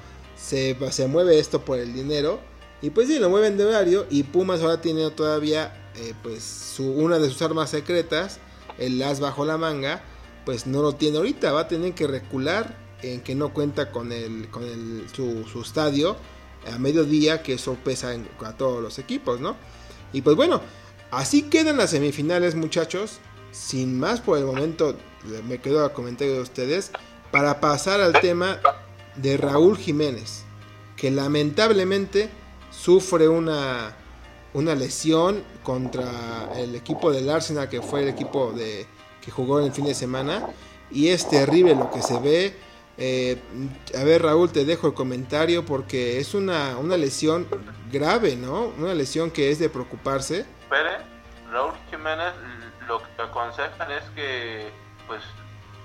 [0.41, 2.39] se, se mueve esto por el dinero.
[2.81, 4.07] Y pues sí, lo mueven de horario.
[4.09, 8.39] Y Pumas ahora tiene todavía eh, pues su, una de sus armas secretas
[8.77, 10.01] el as bajo la manga,
[10.45, 14.11] pues no lo tiene ahorita, va a tener que recular en que no cuenta con,
[14.11, 16.17] el, con el, su, estadio
[16.71, 19.55] a mediodía, que eso pesa en, a todos los equipos, ¿no?
[20.13, 20.61] Y pues bueno,
[21.11, 23.19] así quedan las semifinales, muchachos.
[23.51, 24.95] Sin más por el momento,
[25.47, 26.91] me quedo a comentario de ustedes
[27.31, 28.59] para pasar al tema
[29.16, 30.43] de Raúl Jiménez,
[30.95, 32.30] que lamentablemente
[32.72, 33.95] sufre una
[34.53, 38.86] una lesión contra el equipo del Arsenal, que fue el equipo de,
[39.22, 40.47] que jugó en el fin de semana.
[40.89, 42.55] Y es terrible lo que se ve.
[42.97, 43.41] Eh,
[43.97, 47.47] a ver, Raúl, te dejo el comentario porque es una, una lesión
[47.91, 48.74] grave, ¿no?
[48.78, 50.45] Una lesión que es de preocuparse.
[51.49, 52.34] Raúl Jiménez
[52.88, 54.70] lo que aconsejan es que
[55.07, 55.22] pues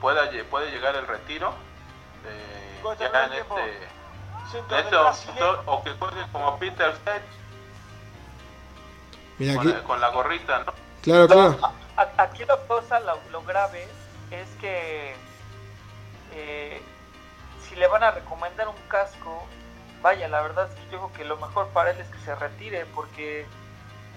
[0.00, 1.50] pueda puede llegar el retiro.
[2.24, 3.88] Eh, ya en este,
[4.54, 4.96] este
[5.66, 7.22] o, que juegue como Peter Sech
[9.86, 10.72] con, la, gorrita, ¿no?
[11.02, 11.58] Claro, claro.
[12.16, 13.86] aquí la cosa, lo, grave
[14.30, 15.14] es que
[16.32, 16.82] eh,
[17.60, 19.46] si le van a recomendar un casco,
[20.00, 22.34] vaya, la verdad es que yo creo que lo mejor para él es que se
[22.34, 23.46] retire porque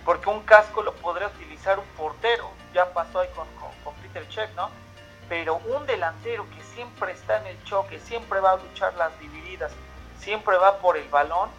[0.05, 3.47] porque un casco lo podría utilizar un portero, ya pasó ahí con,
[3.83, 4.69] con, Peter Check, ¿no?
[5.29, 9.71] Pero un delantero que siempre está en el choque, siempre va a luchar las divididas,
[10.19, 11.49] siempre va por el balón,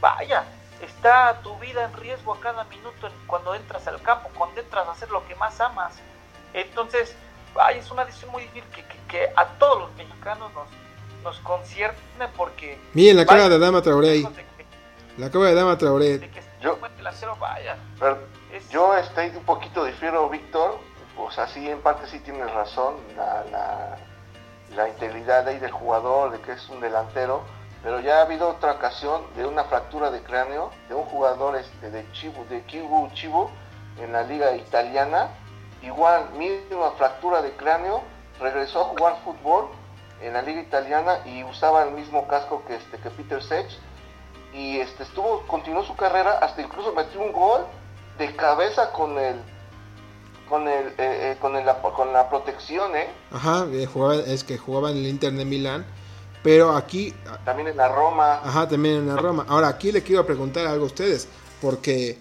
[0.00, 0.44] vaya,
[0.80, 4.92] está tu vida en riesgo a cada minuto cuando entras al campo, cuando entras a
[4.92, 5.94] hacer lo que más amas.
[6.54, 7.14] Entonces,
[7.54, 10.68] vaya, es una decisión muy difícil que, que, a todos los mexicanos nos,
[11.22, 12.80] nos concierne porque...
[12.94, 14.28] Miren la cara de Dama Traoré ahí.
[15.18, 16.30] La cara de Dama Traoré.
[16.62, 16.78] yo,
[18.70, 20.78] yo estoy un poquito difiero, Víctor.
[21.16, 22.96] Pues así en parte sí tienes razón.
[23.16, 23.44] La,
[24.74, 27.42] la, integridad ahí del jugador, de que es un delantero
[27.84, 31.90] pero ya ha habido otra ocasión de una fractura de cráneo de un jugador este,
[31.90, 33.50] de Chivo, de Kibu Chivo
[34.00, 35.28] en la liga italiana,
[35.82, 38.00] igual misma fractura de cráneo,
[38.40, 39.68] regresó a jugar fútbol
[40.22, 43.68] en la liga italiana y usaba el mismo casco que este que Peter Sech
[44.54, 47.66] y este estuvo continuó su carrera hasta incluso metió un gol
[48.16, 49.38] de cabeza con el
[50.54, 51.64] con el eh, eh, con el
[51.96, 53.88] con la protección eh ajá eh,
[54.28, 55.84] es que jugaba en el Inter de Milán
[56.44, 57.14] pero aquí...
[57.46, 58.34] También en la Roma.
[58.44, 59.46] Ajá, también en la Roma.
[59.48, 61.26] Ahora, aquí le quiero preguntar algo a ustedes,
[61.62, 62.18] porque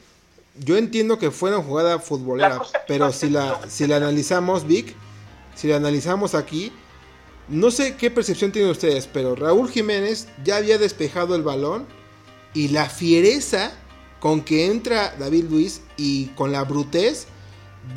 [0.56, 4.96] yo entiendo que fue una jugada futbolera, pero si la, si la analizamos, Vic,
[5.56, 6.72] si la analizamos aquí,
[7.50, 11.86] no sé qué percepción tienen ustedes, pero Raúl Jiménez ya había despejado el balón
[12.54, 13.74] y la fiereza
[14.22, 17.28] con que entra David Luis y con la brutez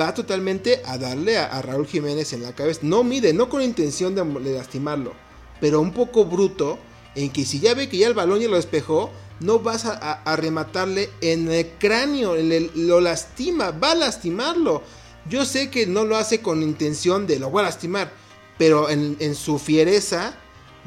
[0.01, 2.81] va totalmente a darle a, Raúl Jiménez en la cabeza.
[2.83, 5.27] No mide, no con intención de lastimarlo
[5.61, 6.79] pero un poco bruto,
[7.15, 9.11] en que si ya ve que ya el balón ya lo despejó,
[9.41, 12.35] no vas a, rematarle en el cráneo,
[12.75, 14.83] lo lastima, va a lastimarlo.
[15.29, 18.13] Yo sé que no lo hace con intención de lo voy a lastimar,
[18.59, 20.37] pero en, su fiereza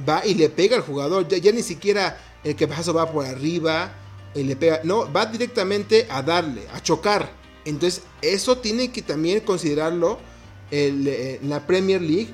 [0.08, 1.28] va y le pega al jugador.
[1.28, 3.92] Ya, ni siquiera el que pasó va por arriba
[4.34, 7.39] y le pega, no, va directamente a darle, a chocar.
[7.70, 10.20] Entonces, eso tiene que también considerarlo
[10.72, 12.30] en eh, la Premier League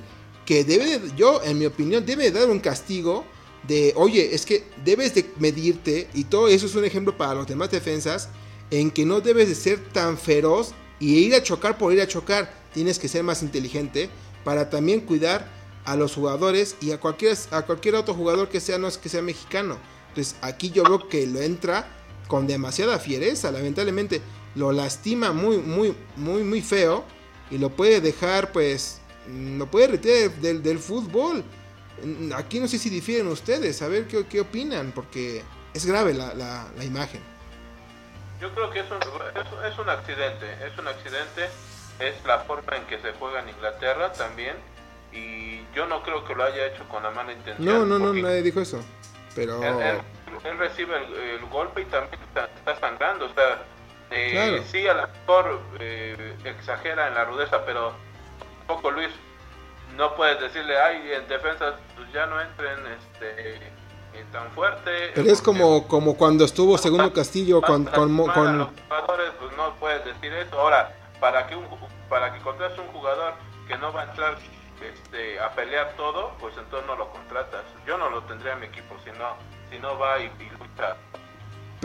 [0.45, 3.25] que debe, yo en mi opinión, debe dar un castigo
[3.67, 7.47] de, oye, es que debes de medirte, y todo eso es un ejemplo para los
[7.47, 8.29] demás defensas,
[8.69, 12.07] en que no debes de ser tan feroz y ir a chocar por ir a
[12.07, 14.09] chocar, tienes que ser más inteligente
[14.43, 15.49] para también cuidar
[15.85, 19.09] a los jugadores y a cualquier, a cualquier otro jugador que sea, no es que
[19.09, 19.77] sea mexicano.
[20.09, 21.87] Entonces aquí yo veo que lo entra
[22.27, 24.21] con demasiada fiereza, lamentablemente
[24.55, 27.03] lo lastima muy, muy, muy, muy feo
[27.51, 31.43] y lo puede dejar pues no puede retirar del, fútbol.
[32.35, 35.43] Aquí no sé si difieren ustedes, a ver qué, qué opinan, porque
[35.73, 37.21] es grave la, la, imagen.
[38.41, 41.49] Yo creo que es un, es, un accidente, es un accidente,
[41.99, 44.55] es la forma en que se juega en Inglaterra también,
[45.11, 47.65] y yo no creo que lo haya hecho con la mala intención.
[47.65, 48.79] No, no, no, nadie dijo eso,
[49.33, 49.61] pero...
[49.63, 52.49] Él, recibe el, golpe y también está,
[52.79, 53.63] sangrando, o sea,
[54.11, 57.93] eh, sí, a lo mejor eh, exagera en la rudeza, pero
[58.67, 59.09] poco Luis,
[59.95, 63.59] no puedes decirle, ay, en defensa pues ya no entren este,
[64.31, 65.11] tan fuerte.
[65.13, 67.85] Pero es como, como cuando estuvo Segundo Castillo con...
[67.85, 68.57] con, con...
[68.57, 70.59] los jugadores, pues no puedes decir eso.
[70.59, 71.65] Ahora, para que, un,
[72.09, 73.33] para que contrates un jugador
[73.67, 74.37] que no va a entrar
[74.81, 77.63] este, a pelear todo, pues entonces no lo contratas.
[77.85, 79.35] Yo no lo tendría en mi equipo si no,
[79.69, 80.29] si no va y,
[80.59, 80.95] lucha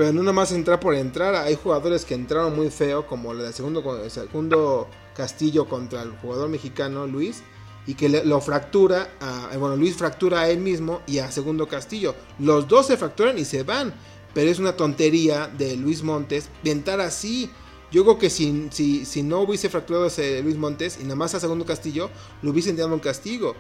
[0.01, 4.03] pero no nomás entrar por entrar, hay jugadores que entraron muy feo, como el segundo,
[4.03, 7.43] el segundo Castillo contra el jugador mexicano Luis
[7.87, 12.15] y que lo fractura, a, bueno, Luis fractura a él mismo y a Segundo Castillo.
[12.39, 13.93] Los dos se fracturan y se van,
[14.33, 17.51] pero es una tontería de Luis Montes ventar así.
[17.93, 20.09] Yo creo que si, si, si no hubiese fracturado
[20.43, 22.09] Luis Montes y nada más a Segundo Castillo,
[22.41, 23.55] lo hubiesen dado un castigo.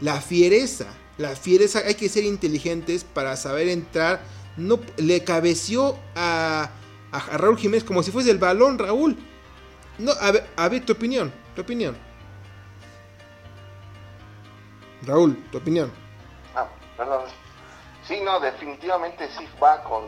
[0.00, 0.86] La fiereza,
[1.18, 4.38] la fiereza, hay que ser inteligentes para saber entrar.
[4.60, 6.70] No, le cabeció a,
[7.12, 9.16] a Raúl Jiménez como si fuese el balón, Raúl
[10.00, 11.94] no, a ver, a ver, tu opinión, tu opinión.
[15.02, 15.92] Raúl, tu opinión.
[16.56, 17.24] Ah, perdón.
[18.08, 20.04] Sí, no, definitivamente sí va con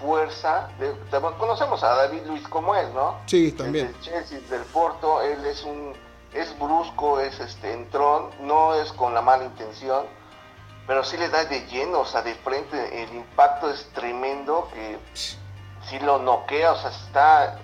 [0.00, 0.70] fuerza.
[1.38, 3.18] conocemos a David Luis como es, ¿no?
[3.26, 3.88] Sí, también.
[3.88, 5.92] Del Chelsea, del Porto, él es un
[6.32, 10.06] es brusco, es este entrón, no es con la mala intención,
[10.86, 14.98] pero sí le da de lleno, o sea, de frente, el impacto es tremendo que
[15.88, 17.58] sí lo noquea, o sea, está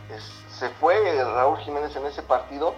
[0.58, 2.74] se fue Raúl Jiménez en ese partido,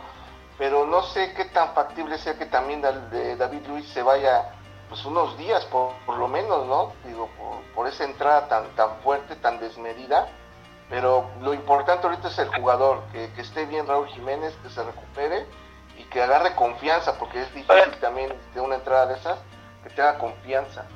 [0.58, 4.52] pero no sé qué tan factible sea que también David Luis se vaya
[4.90, 6.92] pues unos días por, lo menos, ¿no?
[7.04, 7.30] Digo,
[7.74, 10.28] por, esa entrada tan, tan fuerte, tan desmedida.
[10.90, 15.46] Pero lo importante ahorita es el jugador, que, esté bien Raúl Jiménez, que se recupere
[15.96, 19.38] y que agarre confianza, porque es difícil también de una entrada de esas,
[19.82, 20.86] que tenga confianza.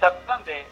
[0.00, 0.66] ¿Se acuerdan de...?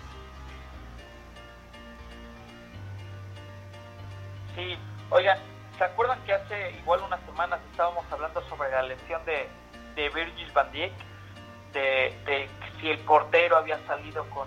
[4.55, 4.79] Sí,
[5.11, 5.39] oigan,
[5.79, 9.49] ¿se acuerdan que hace igual unas semanas estábamos hablando sobre la lesión de,
[9.97, 10.93] de Virgil van Dijk?
[11.73, 12.49] De, de
[12.81, 14.47] si el portero había salido con,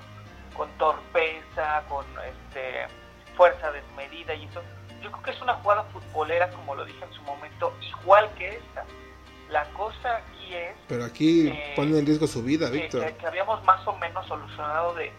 [0.55, 2.88] con torpeza, con este
[3.36, 4.63] fuerza desmedida y eso.
[5.01, 8.55] Yo creo que es una jugada futbolera, como lo dije en su momento, igual que
[8.55, 8.86] esta.
[9.50, 10.76] La cosa aquí es...
[10.88, 13.14] Pero aquí eh, pone en riesgo su vida, Víctor.
[13.14, 15.12] Que, habíamos más o menos solucionado de,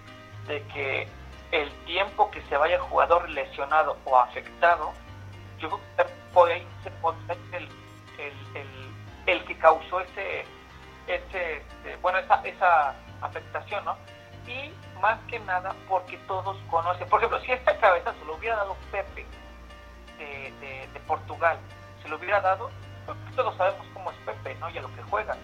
[0.47, 1.09] de que
[1.53, 4.93] el tiempo que se vaya el jugador lesionado o afectado,
[5.59, 6.91] yo creo que por ahí se
[7.57, 7.69] el,
[8.19, 8.93] el,
[9.27, 10.41] el, que causó ese,
[11.07, 13.97] ese este, bueno, esa, esa afectación, ¿no?
[14.47, 18.57] Y más que nada porque todos conocen, por ejemplo, si esta cabeza se lo hubiera
[18.57, 19.27] dado Pepe
[20.19, 20.53] de,
[20.93, 21.59] de, Portugal,
[22.03, 22.71] se lo hubiera dado,
[23.15, 24.71] pues todos sabemos cómo es Pepe, ¿no?
[24.71, 25.37] Y a lo que juega.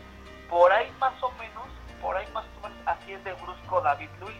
[0.48, 1.64] Por ahí más o menos,
[2.00, 4.36] por ahí más o menos, así es de brusco David Luis.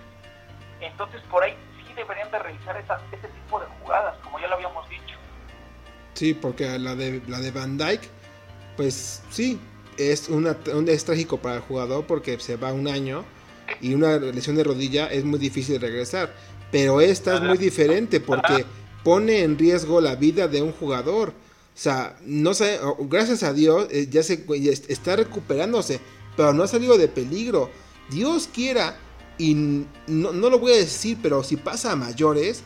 [0.81, 4.55] Entonces por ahí sí deberían de realizar esa, ese tipo de jugadas, como ya lo
[4.55, 5.17] habíamos dicho.
[6.15, 8.09] Sí, porque la de, la de Van Dyke,
[8.77, 9.61] pues sí,
[9.99, 10.57] es, una,
[10.87, 13.25] es trágico para el jugador porque se va un año
[13.81, 16.33] y una lesión de rodilla es muy difícil regresar.
[16.71, 18.65] Pero esta es muy diferente porque
[19.05, 21.33] pone en riesgo la vida de un jugador.
[21.75, 24.45] O sea, no sé, gracias a Dios eh, ya se
[24.89, 26.01] está recuperándose,
[26.37, 27.69] pero no ha salido de peligro.
[28.11, 28.97] Dios quiera,
[29.39, 29.55] y
[30.07, 32.63] no, lo voy a decir, pero si pasa a mayores,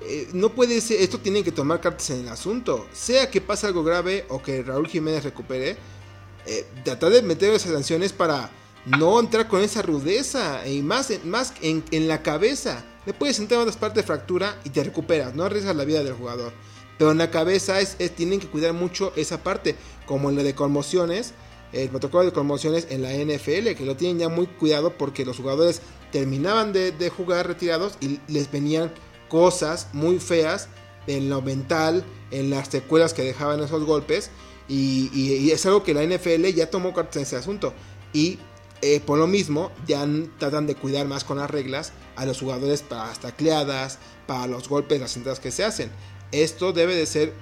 [0.00, 2.86] eh, no puede ser, esto tienen que tomar cartas en el asunto.
[2.92, 5.76] Sea que pase algo grave o que Raúl Jiménez recupere,
[6.46, 8.50] eh, tratar de meter esas sanciones para
[8.86, 12.84] no entrar con esa rudeza y más, más en, la cabeza.
[13.04, 16.02] Le puedes entrar en otras partes de fractura y te recuperas, no arriesgas la vida
[16.02, 16.52] del jugador.
[16.98, 19.76] Pero en la cabeza es, tienen que cuidar mucho esa parte,
[20.06, 21.34] como en la de conmociones,
[21.72, 25.36] el protocolo de conmociones en la NFL, que lo tienen ya muy cuidado porque los
[25.36, 25.82] jugadores
[26.12, 28.92] terminaban de, jugar retirados y les venían
[29.28, 30.68] cosas muy feas
[31.06, 34.30] en lo mental, en las secuelas que dejaban esos golpes.
[34.68, 37.74] Y, es algo que la NFL ya tomó cartas en ese asunto.
[38.12, 38.38] Y
[38.82, 40.06] eh, por lo mismo, ya
[40.38, 44.68] tratan de cuidar más con las reglas a los jugadores para las tacleadas, para los
[44.68, 45.90] golpes, las entradas que se hacen.
[46.32, 47.32] Esto debe de ser,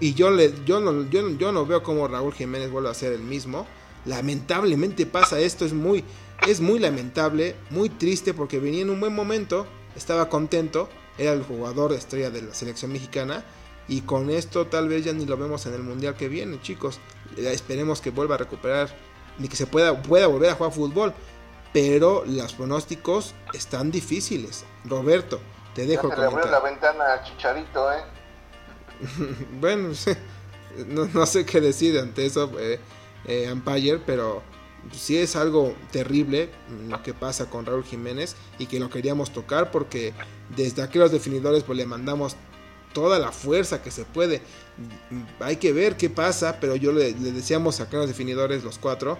[0.00, 3.12] y yo, le, yo, no, yo, yo no veo como Raúl Jiménez vuelve a ser
[3.12, 3.66] el mismo.
[4.06, 6.04] Lamentablemente pasa esto, es muy,
[6.46, 10.88] es muy lamentable, muy triste porque venía en un buen momento, estaba contento,
[11.18, 13.44] era el jugador de estrella de la selección mexicana.
[13.88, 17.00] Y con esto tal vez ya ni lo vemos en el mundial que viene, chicos.
[17.36, 18.88] Esperemos que vuelva a recuperar
[19.38, 21.12] ni que se pueda, pueda volver a jugar fútbol.
[21.72, 24.64] Pero los pronósticos están difíciles.
[24.84, 25.40] Roberto,
[25.74, 28.02] te dejo ya se le abrió la ventana a Chicharito, ¿eh?
[29.60, 29.90] bueno,
[30.86, 32.78] no, sé qué decir ante eso, eh,
[33.26, 34.42] eh, pero
[34.92, 36.50] sí es algo terrible
[36.88, 40.14] lo que pasa con Raúl Jiménez y que lo queríamos tocar porque
[40.56, 42.36] desde aquellos definidores pues le mandamos
[42.92, 44.42] toda la fuerza que se puede.
[45.40, 49.18] Hay que ver qué pasa, pero yo le, decíamos acá a los definidores, los cuatro,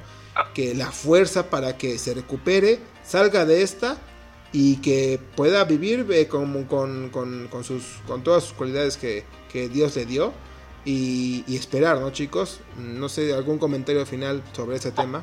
[0.54, 3.98] que la fuerza para que se recupere, salga de esta
[4.52, 9.24] y que pueda vivir eh, con, con, sus, con todas sus cualidades que,
[9.68, 10.32] Dios le dio.
[10.84, 12.60] Y, esperar, ¿no, chicos?
[12.76, 15.22] No sé, algún comentario final sobre ese tema.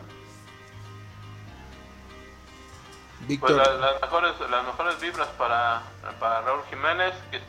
[3.28, 3.56] Víctor.
[3.56, 5.82] Pues las, mejores, las mejores vibras para,
[6.20, 7.42] para Raúl Jiménez, que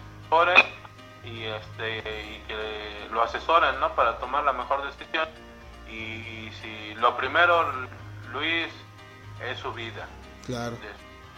[1.25, 3.95] y este y que lo asesoren ¿no?
[3.95, 5.29] para tomar la mejor decisión
[5.89, 7.73] y, si lo primero
[8.33, 8.69] Luis
[9.43, 10.07] es su vida
[10.47, 10.77] claro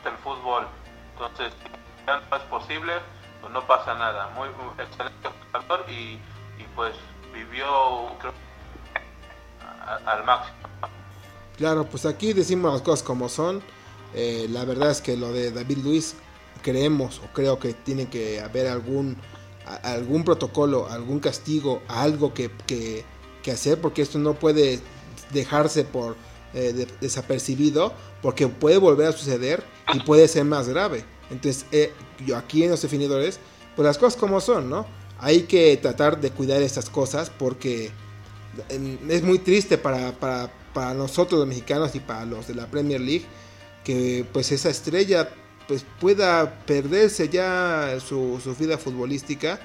[0.08, 0.66] el fútbol.
[1.12, 2.92] Entonces si no es posible
[3.40, 4.30] pues no pasa nada.
[4.34, 4.48] Muy,
[4.78, 6.18] excelente jugador y,
[6.74, 6.94] pues
[7.32, 8.08] vivió
[10.06, 10.56] al máximo.
[11.56, 13.62] Claro pues aquí decimos las cosas como son.
[14.14, 16.16] Eh, la verdad es que lo de David Luis
[16.62, 19.16] creemos o creo que tiene que haber algún
[19.82, 22.50] algún protocolo, algún castigo, algo que,
[23.50, 24.80] hacer, porque esto no puede
[25.32, 26.16] dejarse por
[26.54, 27.92] eh, desapercibido,
[28.22, 29.64] porque puede volver a suceder
[29.94, 31.04] y puede ser más grave.
[31.30, 31.92] Entonces, eh,
[32.26, 33.38] yo aquí en los definidores,
[33.76, 34.86] pues las cosas como son, ¿no?
[35.18, 37.90] Hay que tratar de cuidar estas cosas porque
[39.08, 43.00] es muy triste para, para, para nosotros los mexicanos y para los de la Premier
[43.00, 43.26] League
[43.84, 45.30] que pues esa estrella
[45.68, 49.60] pues pueda perderse ya su, vida futbolística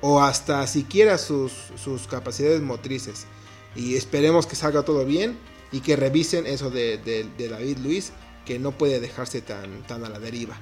[0.00, 1.52] o hasta siquiera sus,
[1.82, 3.26] sus, capacidades motrices.
[3.74, 5.38] Y esperemos que salga todo bien
[5.72, 6.98] y que revisen eso de,
[7.38, 8.12] David Luis,
[8.44, 10.56] que no puede dejarse tan, tan a la deriva.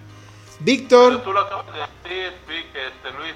[0.60, 1.22] Víctor.
[1.22, 2.32] tú lo acabas de decir,
[2.74, 3.34] este, Luis.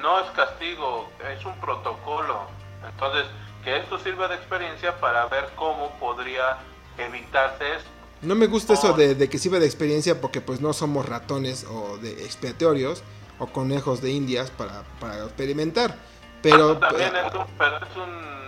[0.00, 2.48] No es castigo, es un protocolo.
[2.84, 3.26] Entonces,
[3.62, 6.58] que esto sirva de experiencia para ver cómo podría
[6.98, 7.88] evitarse esto
[8.22, 11.64] No me gusta eso de, de, que sirva de experiencia porque pues no somos ratones
[11.70, 13.04] o de expiatorios
[13.38, 15.96] o conejos de indias para, para experimentar.
[16.42, 18.41] Pero, también es un, pero es un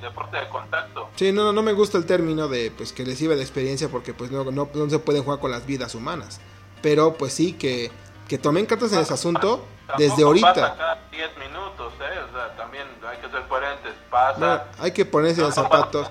[0.00, 1.08] deporte de contacto.
[1.16, 4.14] Sí, no, no me gusta el término de pues que les sirva de experiencia porque
[4.14, 6.40] pues no, no, no se pueden jugar con las vidas humanas.
[6.82, 7.90] Pero pues sí que,
[8.28, 9.64] que tomen cartas en ese asunto
[9.98, 10.54] desde ahorita.
[10.54, 12.18] Pasa cada 10 minutos, ¿eh?
[12.28, 13.92] O sea, también hay que ser coherentes.
[14.10, 14.66] Pasa.
[14.78, 16.08] hay que ponerse los zapatos.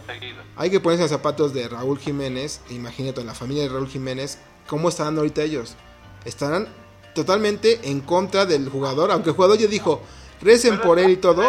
[0.55, 2.61] Hay que ponerse los zapatos de Raúl Jiménez.
[2.70, 5.76] Imagínate, en la familia de Raúl Jiménez, ¿cómo estarán ahorita ellos?
[6.26, 6.68] Estarán
[7.14, 10.01] totalmente en contra del jugador, aunque el jugador ya dijo,
[10.41, 11.43] recen por él y todo,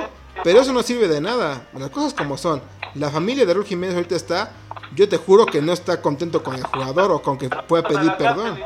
[0.45, 1.67] pero eso no sirve de nada.
[1.73, 2.63] Las cosas como son.
[2.95, 4.53] La familia de Raúl Jiménez ahorita está,
[4.95, 8.13] yo te juro que no está contento con el jugador o con que pueda pedir
[8.17, 8.61] perdón.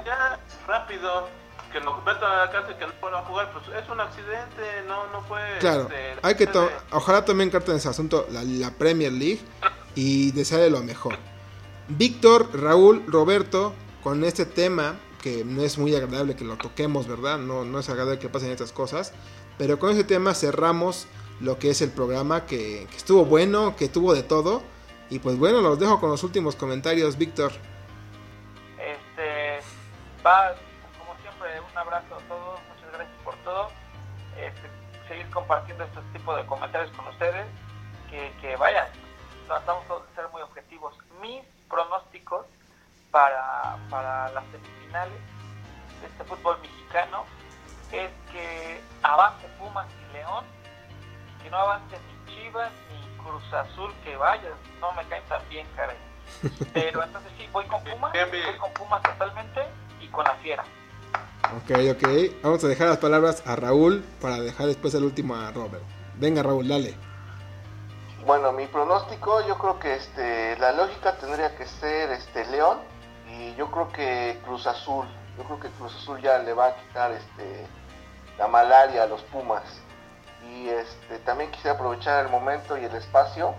[0.67, 1.29] rápido
[1.73, 5.07] que lo metan a la cárcel que no puedan jugar, pues es un accidente, no,
[5.09, 5.41] no fue...
[5.61, 6.49] Claro, este, hay que
[6.93, 9.41] ojalá también carta en ese asunto la, la, Premier League
[9.95, 11.17] y desearle lo mejor.
[11.89, 17.39] Víctor, Raúl, Roberto, con este tema, que no es muy agradable que lo toquemos, ¿verdad?
[17.39, 19.13] No, no es agradable que pasen estas cosas,
[19.59, 21.07] pero con este tema cerramos
[21.41, 24.63] lo que es el programa, que, estuvo bueno, que tuvo de todo.
[25.11, 27.53] Y pues bueno, los dejo con los últimos comentarios, Víctor.
[28.79, 29.61] Este,
[30.25, 30.55] va
[31.73, 33.69] un abrazo a todos, muchas gracias por todo.
[34.37, 34.69] Este,
[35.09, 37.47] seguir compartiendo este tipo de comentarios con ustedes.
[38.11, 38.91] Que, que vaya,
[39.47, 40.95] tratamos de ser muy objetivos.
[41.21, 42.47] Mis pronósticos
[43.11, 45.21] para, para las semifinales
[46.01, 47.25] de este fútbol mexicano
[47.93, 49.47] es que avance
[51.49, 55.67] que no avance ni Chivas ni Cruz Azul, que vaya, no me caen tan bien,
[55.75, 55.97] caray.
[56.75, 59.61] Pero entonces sí, voy con Pumas, voy con Pumas totalmente
[60.01, 60.65] y con la fiera.
[61.57, 62.43] Ok, ok.
[62.43, 65.83] Vamos a dejar las palabras a Raúl para dejar después el último a Robert.
[66.17, 66.95] Venga, Raúl, dale.
[68.27, 72.79] Bueno, mi pronóstico, yo creo que este, la lógica tendría que ser este León
[73.27, 75.07] y yo creo que Cruz Azul.
[75.39, 77.67] Yo creo que Cruz Azul ya le va a quitar este,
[78.37, 79.63] la malaria a los Pumas.
[80.45, 83.55] Y este, también quisiera aprovechar el momento y el espacio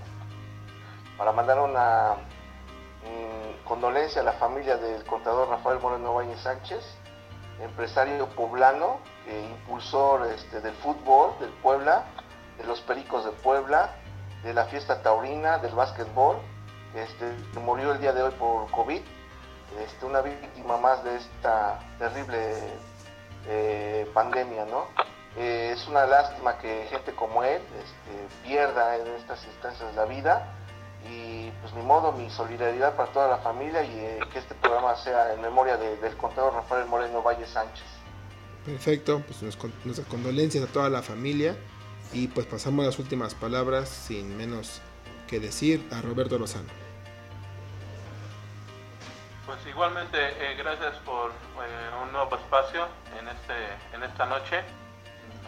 [1.17, 2.15] para mandar una
[3.03, 6.83] mm, condolencia a la familia del contador Rafael Moreno Valle Sánchez
[7.61, 12.05] empresario poblano, impulsor este, del fútbol del Puebla,
[12.57, 13.95] de los Pericos de Puebla,
[14.43, 16.37] de la fiesta taurina, del básquetbol,
[16.95, 19.01] este, murió el día de hoy por COVID,
[20.01, 22.57] una víctima más de esta terrible
[23.47, 24.85] eh, pandemia, ¿no?
[25.39, 30.53] Eh, es una lástima que gente como él este, pierda en estas instancias la vida
[31.09, 34.97] y pues ni modo, mi solidaridad para toda la familia y eh, que este programa
[34.97, 37.85] sea en memoria del contador Rafael Moreno Valle Sánchez.
[38.65, 41.55] Perfecto, pues nuestras condolencias a toda la familia
[42.11, 44.81] y pues pasamos las últimas palabras sin menos
[45.29, 46.67] que decir a Roberto Lozano.
[49.45, 52.87] Pues igualmente eh, gracias por eh, un nuevo espacio
[53.17, 54.63] en este en esta noche.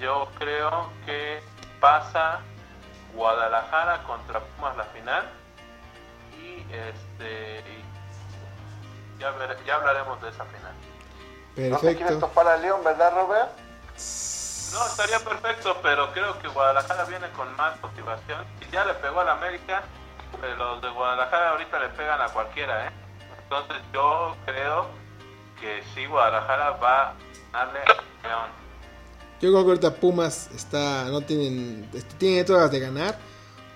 [0.01, 1.41] Yo creo que
[1.79, 2.39] pasa
[3.13, 5.41] Guadalajara contra Pumas la final
[6.71, 7.63] este
[9.19, 9.33] ya,
[9.65, 10.73] ya hablaremos de esa final.
[11.55, 11.75] Perfecto.
[11.75, 13.51] No te quieres topar a León, ¿verdad, Robert?
[14.73, 18.45] No, estaría perfecto, pero creo que Guadalajara viene con más motivación.
[18.61, 19.83] Y ya le pegó al América,
[20.39, 22.91] pero los de Guadalajara ahorita le pegan a cualquiera, ¿eh?
[23.43, 24.87] Entonces yo creo
[25.59, 27.13] que sí, Guadalajara va a
[27.51, 28.60] darle a León.
[29.41, 31.89] Yo creo que ahorita Pumas está, no tienen,
[32.19, 33.17] tiene todas de ganar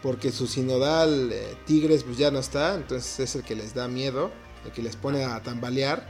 [0.06, 3.88] porque su sinodal eh, Tigres pues ya no está, entonces es el que les da
[3.88, 4.30] miedo,
[4.64, 6.08] el que les pone a tambalear.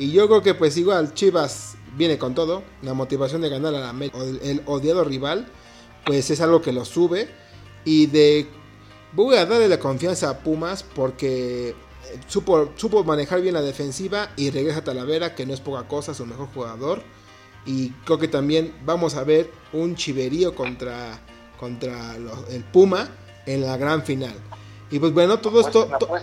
[0.00, 3.92] Y yo creo que pues igual Chivas viene con todo, la motivación de ganar a
[3.92, 4.04] la
[4.42, 5.46] el odiado rival,
[6.04, 7.28] pues es algo que lo sube.
[7.84, 8.48] Y de
[9.12, 11.74] voy a darle la confianza a Pumas porque eh,
[12.26, 16.14] supo, supo manejar bien la defensiva y regresa a Talavera, que no es poca cosa,
[16.14, 17.04] su mejor jugador.
[17.66, 21.18] Y creo que también vamos a ver un chiverío contra,
[21.58, 23.08] contra el Puma
[23.44, 24.34] en la gran final.
[24.90, 25.86] Y pues bueno, todo esto...
[25.98, 26.14] To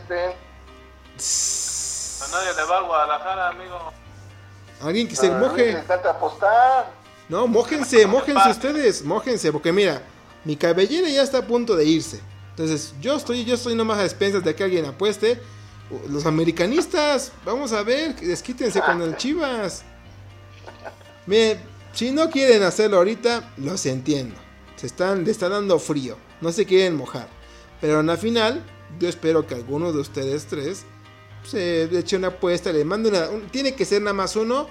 [2.24, 3.94] a nadie le va a Guadalajara, amigo.
[4.82, 5.78] Alguien que se moje.
[6.10, 6.91] apostar.
[7.30, 10.02] No, mojense, mojense ustedes, mojense, porque mira,
[10.44, 12.22] mi cabellera ya está a punto de irse.
[12.52, 15.41] Entonces, yo estoy, yo estoy nomás a expensas de que alguien apueste.
[16.10, 19.84] Los americanistas, vamos a ver, desquítense con el Chivas.
[21.28, 21.60] Miren,
[21.94, 24.36] si no quieren hacerlo ahorita, los entiendo.
[24.76, 27.28] Se están, le está dando frío no se quieren mojar.
[27.82, 28.64] Pero en la final,
[29.00, 30.84] yo espero que alguno de ustedes tres
[31.44, 33.28] se eche una apuesta, le mande una.
[33.50, 34.68] tiene que ser nada más uno,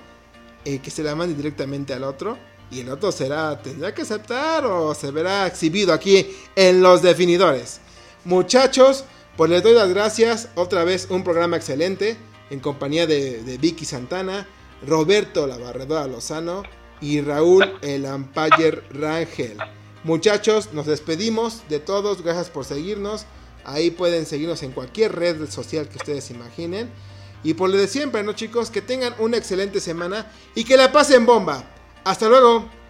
[0.65, 2.39] eh, que se la mande directamente al otro.
[2.71, 7.81] Y el otro será, tendrá que aceptar o se verá exhibido aquí en los definidores.
[8.25, 9.05] Muchachos,
[9.37, 10.49] pues les doy las gracias.
[10.55, 12.17] Otra vez un programa excelente.
[12.51, 14.47] en compañía de, Vicky Santana,
[14.87, 16.63] Roberto La Barredora Lozano
[17.01, 19.59] y Raúl El Ampayer Rangel.
[20.05, 23.27] Muchachos, nos despedimos de todos, gracias por seguirnos.
[23.65, 26.91] Ahí pueden seguirnos en cualquier red social que ustedes imaginen.
[27.45, 28.71] Y por lo de siempre, ¿no chicos?
[28.71, 31.65] Que tengan una excelente semana y que la pasen bomba.
[32.05, 32.82] Hasta luego.